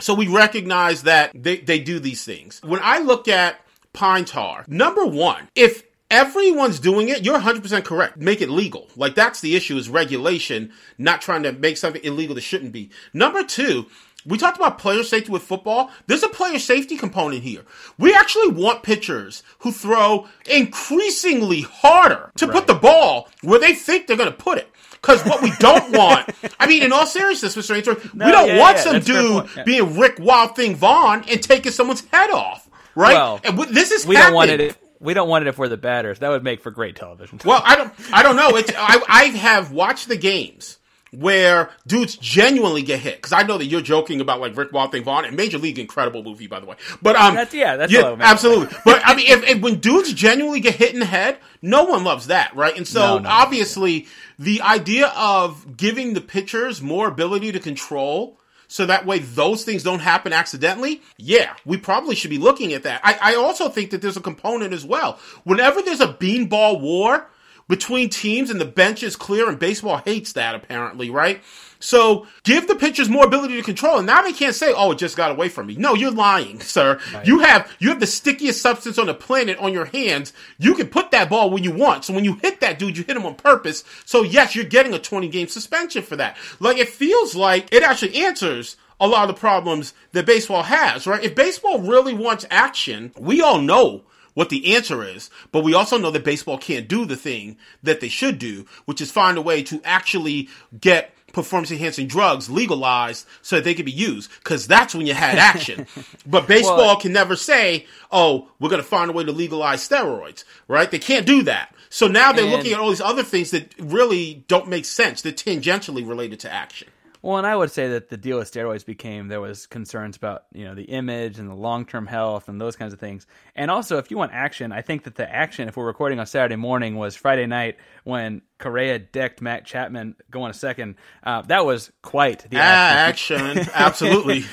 [0.00, 2.60] So we recognize that they, they do these things.
[2.62, 3.60] When I look at
[3.92, 8.16] pine tar, number one, if everyone's doing it, you're 100% correct.
[8.16, 8.88] Make it legal.
[8.96, 12.90] Like that's the issue is regulation, not trying to make something illegal that shouldn't be.
[13.12, 13.86] Number two,
[14.26, 15.90] we talked about player safety with football.
[16.06, 17.62] There's a player safety component here.
[17.98, 22.54] We actually want pitchers who throw increasingly harder to right.
[22.54, 24.70] put the ball where they think they're going to put it.
[25.04, 26.30] Because what we don't want,
[26.60, 27.76] I mean, in all seriousness, Mr.
[27.76, 29.62] Ainsworth, no, we don't yeah, want yeah, some dude yeah.
[29.64, 33.12] being Rick Wild Thing Vaughn and taking someone's head off, right?
[33.14, 34.76] Well, and this is we don't want it.
[35.00, 36.20] we don't want it if we're the batters.
[36.20, 37.38] That would make for great television.
[37.44, 37.92] Well, I don't.
[38.12, 38.56] I don't know.
[38.56, 40.78] It's, I, I have watched the games
[41.18, 43.16] where dudes genuinely get hit.
[43.16, 46.22] Because I know that you're joking about like Rick Thing Vaughn and Major League, incredible
[46.22, 46.76] movie by the way.
[47.02, 48.76] But um, that's yeah, that's yeah, absolutely.
[48.84, 52.04] but I mean, if, if, when dudes genuinely get hit in the head, no one
[52.04, 52.76] loves that, right?
[52.76, 54.06] And so no, no, obviously, no.
[54.44, 58.38] the idea of giving the pitchers more ability to control.
[58.66, 61.02] So that way those things don't happen accidentally.
[61.16, 63.00] Yeah, we probably should be looking at that.
[63.04, 65.20] I, I also think that there's a component as well.
[65.44, 67.28] Whenever there's a beanball war,
[67.68, 71.42] between teams and the bench is clear and baseball hates that apparently, right?
[71.84, 73.98] So give the pitchers more ability to control.
[73.98, 75.76] And now they can't say, oh, it just got away from me.
[75.76, 76.98] No, you're lying, sir.
[77.12, 77.26] Right.
[77.26, 80.32] You have, you have the stickiest substance on the planet on your hands.
[80.58, 82.04] You can put that ball when you want.
[82.04, 83.84] So when you hit that dude, you hit him on purpose.
[84.06, 86.38] So yes, you're getting a 20 game suspension for that.
[86.58, 91.06] Like it feels like it actually answers a lot of the problems that baseball has,
[91.06, 91.22] right?
[91.22, 94.04] If baseball really wants action, we all know
[94.34, 98.00] what the answer is, but we also know that baseball can't do the thing that
[98.00, 103.26] they should do, which is find a way to actually get performance enhancing drugs legalized
[103.42, 105.86] so that they could be used because that's when you had action.
[106.26, 109.86] but baseball well, can never say, "Oh, we're going to find a way to legalize
[109.86, 110.90] steroids," right?
[110.90, 111.74] They can't do that.
[111.90, 115.22] So now they're looking at all these other things that really don't make sense.
[115.22, 116.88] They're tangentially related to action.
[117.24, 120.44] Well, and I would say that the deal with steroids became there was concerns about
[120.52, 123.26] you know the image and the long term health and those kinds of things.
[123.56, 126.26] And also, if you want action, I think that the action, if we're recording on
[126.26, 130.96] Saturday morning, was Friday night when Correa decked Matt Chapman going a second.
[131.22, 133.40] Uh, that was quite the action.
[133.40, 133.70] action.
[133.72, 134.44] Absolutely.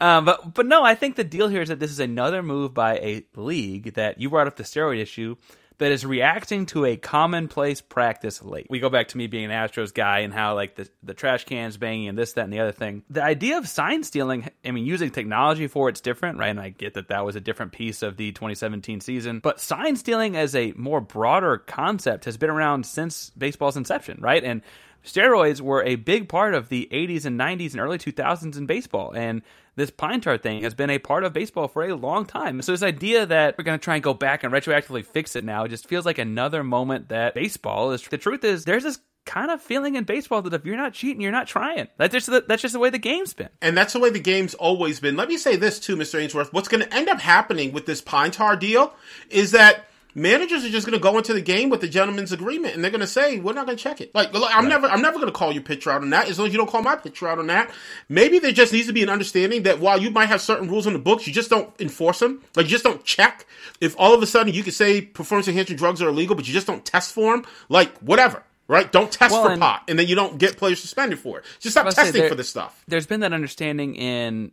[0.00, 2.74] um, but but no, I think the deal here is that this is another move
[2.74, 5.36] by a league that you brought up the steroid issue
[5.82, 8.68] that is reacting to a commonplace practice late.
[8.70, 11.44] We go back to me being an Astros guy and how like the the trash
[11.44, 13.02] cans banging and this that and the other thing.
[13.10, 16.50] The idea of sign stealing, I mean, using technology for it's different, right?
[16.50, 19.96] And I get that that was a different piece of the 2017 season, but sign
[19.96, 24.44] stealing as a more broader concept has been around since baseball's inception, right?
[24.44, 24.62] And
[25.04, 29.12] steroids were a big part of the 80s and 90s and early 2000s in baseball.
[29.14, 29.42] And
[29.74, 32.60] this pine tar thing has been a part of baseball for a long time.
[32.62, 35.44] So this idea that we're going to try and go back and retroactively fix it
[35.44, 38.02] now just feels like another moment that baseball is.
[38.02, 41.22] The truth is, there's this kind of feeling in baseball that if you're not cheating,
[41.22, 41.88] you're not trying.
[41.96, 43.48] That's just the, that's just the way the game's been.
[43.60, 45.16] And that's the way the game's always been.
[45.16, 46.20] Let me say this too, Mr.
[46.20, 46.52] Ainsworth.
[46.52, 48.94] What's going to end up happening with this pine tar deal
[49.30, 52.74] is that managers are just going to go into the game with the gentleman's agreement
[52.74, 54.14] and they're going to say we're not going to check it.
[54.14, 54.68] Like i'm right.
[54.68, 56.58] never i'm never going to call your pitcher out on that as long as you
[56.58, 57.70] don't call my pitcher out on that.
[58.08, 60.86] Maybe there just needs to be an understanding that while you might have certain rules
[60.86, 62.42] in the books you just don't enforce them.
[62.56, 63.46] Like you just don't check
[63.80, 66.54] if all of a sudden you can say performance enhancing drugs are illegal but you
[66.54, 68.90] just don't test for them like whatever right?
[68.90, 71.44] Don't test well, for and, pot, and then you don't get players suspended for it.
[71.60, 72.82] Just stop testing there, for this stuff.
[72.88, 74.52] There's been that understanding in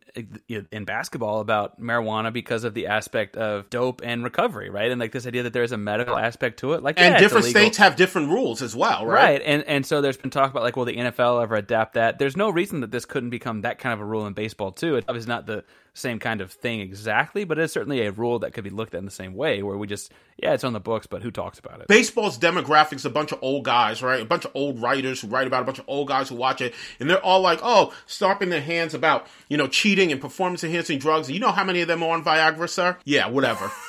[0.72, 4.92] in basketball about marijuana because of the aspect of dope and recovery, right?
[4.92, 7.46] And like this idea that there's a medical aspect to it, like and yeah, different
[7.46, 9.20] states have different rules as well, right?
[9.20, 12.20] Right, and and so there's been talk about like, will the NFL ever adapt that?
[12.20, 14.96] There's no reason that this couldn't become that kind of a rule in baseball too.
[14.96, 18.54] It is not the same kind of thing exactly, but it's certainly a rule that
[18.54, 20.80] could be looked at in the same way, where we just, yeah, it's on the
[20.80, 21.88] books, but who talks about it?
[21.88, 24.22] Baseball's demographics a bunch of old guys, right?
[24.22, 26.36] A bunch of old writers who write about it, a bunch of old guys who
[26.36, 30.22] watch it, and they're all like, oh, stomping their hands about, you know, cheating and
[30.22, 31.30] performance enhancing drugs.
[31.30, 32.98] You know how many of them are on Viagra, sir?
[33.06, 33.72] Yeah, whatever.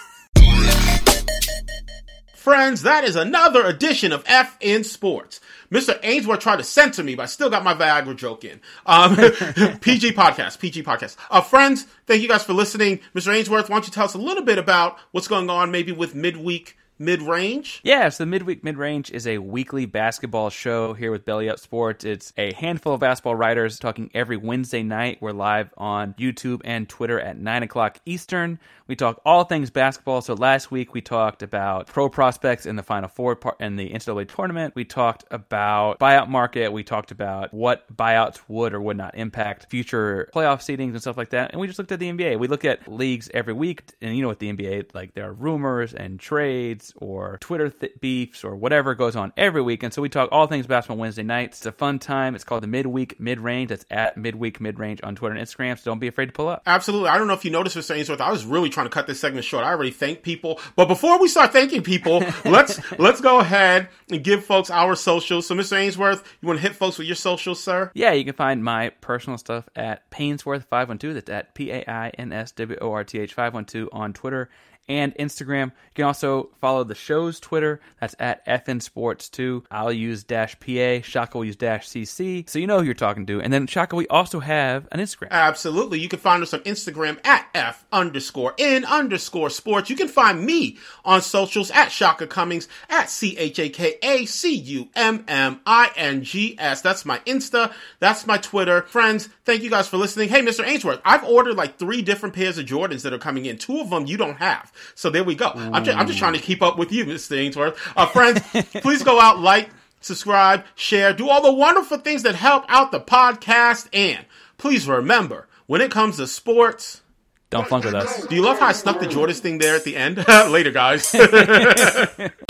[2.40, 5.42] Friends, that is another edition of F in Sports.
[5.70, 6.00] Mr.
[6.02, 8.62] Ainsworth tried to censor me, but I still got my Viagra joke in.
[8.86, 9.14] Um,
[9.82, 11.16] PG podcast, PG podcast.
[11.30, 13.00] Uh, friends, thank you guys for listening.
[13.14, 13.30] Mr.
[13.36, 16.14] Ainsworth, why don't you tell us a little bit about what's going on maybe with
[16.14, 17.80] midweek mid range?
[17.82, 21.58] Yeah, so the Midweek Mid Range is a weekly basketball show here with Belly Up
[21.58, 22.04] Sports.
[22.04, 25.16] It's a handful of basketball writers talking every Wednesday night.
[25.20, 28.60] We're live on YouTube and Twitter at 9 o'clock Eastern.
[28.86, 30.20] We talk all things basketball.
[30.20, 33.88] So last week we talked about pro prospects in the Final Four part in the
[33.88, 34.74] NCAA tournament.
[34.74, 36.70] We talked about buyout market.
[36.70, 41.16] We talked about what buyouts would or would not impact future playoff seedings and stuff
[41.16, 41.52] like that.
[41.52, 42.38] And we just looked at the NBA.
[42.38, 45.32] We look at leagues every week, and you know what the NBA like there are
[45.32, 49.82] rumors and trades or Twitter th- beefs or whatever goes on every week.
[49.82, 51.58] And so we talk all things basketball Wednesday nights.
[51.58, 52.34] It's a fun time.
[52.34, 53.70] It's called the midweek mid range.
[53.70, 55.78] That's at midweek mid range on Twitter and Instagram.
[55.78, 56.62] So don't be afraid to pull up.
[56.66, 57.08] Absolutely.
[57.08, 57.96] I don't know if you noticed, Mr.
[57.96, 58.20] Ainsworth.
[58.20, 59.64] I was really trying to cut this segment short.
[59.64, 64.22] I already thank people, but before we start thanking people, let's let's go ahead and
[64.22, 65.46] give folks our socials.
[65.46, 65.76] So, Mr.
[65.76, 67.90] Ainsworth, you want to hit folks with your socials, sir?
[67.94, 71.14] Yeah, you can find my personal stuff at Painsworth five one two.
[71.14, 73.88] That's at P A I N S W O R T H five one two
[73.92, 74.50] on Twitter
[74.90, 75.66] and Instagram.
[75.66, 77.80] You can also follow the show's Twitter.
[78.00, 79.64] That's at FN Sports 2.
[79.70, 81.00] I'll use dash PA.
[81.02, 82.48] Shaka will use dash CC.
[82.48, 83.40] So you know who you're talking to.
[83.40, 85.30] And then Shaka, we also have an Instagram.
[85.30, 86.00] Absolutely.
[86.00, 89.90] You can find us on Instagram at F underscore N underscore sports.
[89.90, 94.24] You can find me on socials at Shaka Cummings at C H A K A
[94.24, 96.80] C U M M I N G S.
[96.80, 97.72] That's my Insta.
[98.00, 98.82] That's my Twitter.
[98.82, 100.30] Friends, thank you guys for listening.
[100.30, 100.66] Hey, Mr.
[100.66, 103.56] Ainsworth, I've ordered like three different pairs of Jordans that are coming in.
[103.56, 104.72] Two of them you don't have.
[104.94, 105.52] So there we go.
[105.54, 107.36] I'm just, I'm just trying to keep up with you, Mr.
[107.38, 107.78] Ainsworth.
[107.96, 108.40] Uh, friends,
[108.82, 109.70] please go out, like,
[110.00, 113.88] subscribe, share, do all the wonderful things that help out the podcast.
[113.92, 114.24] And
[114.58, 117.02] please remember, when it comes to sports,
[117.50, 118.26] don't flunk with us.
[118.26, 120.24] Do you love how I stuck the Jordans thing there at the end?
[120.28, 121.12] Later, guys.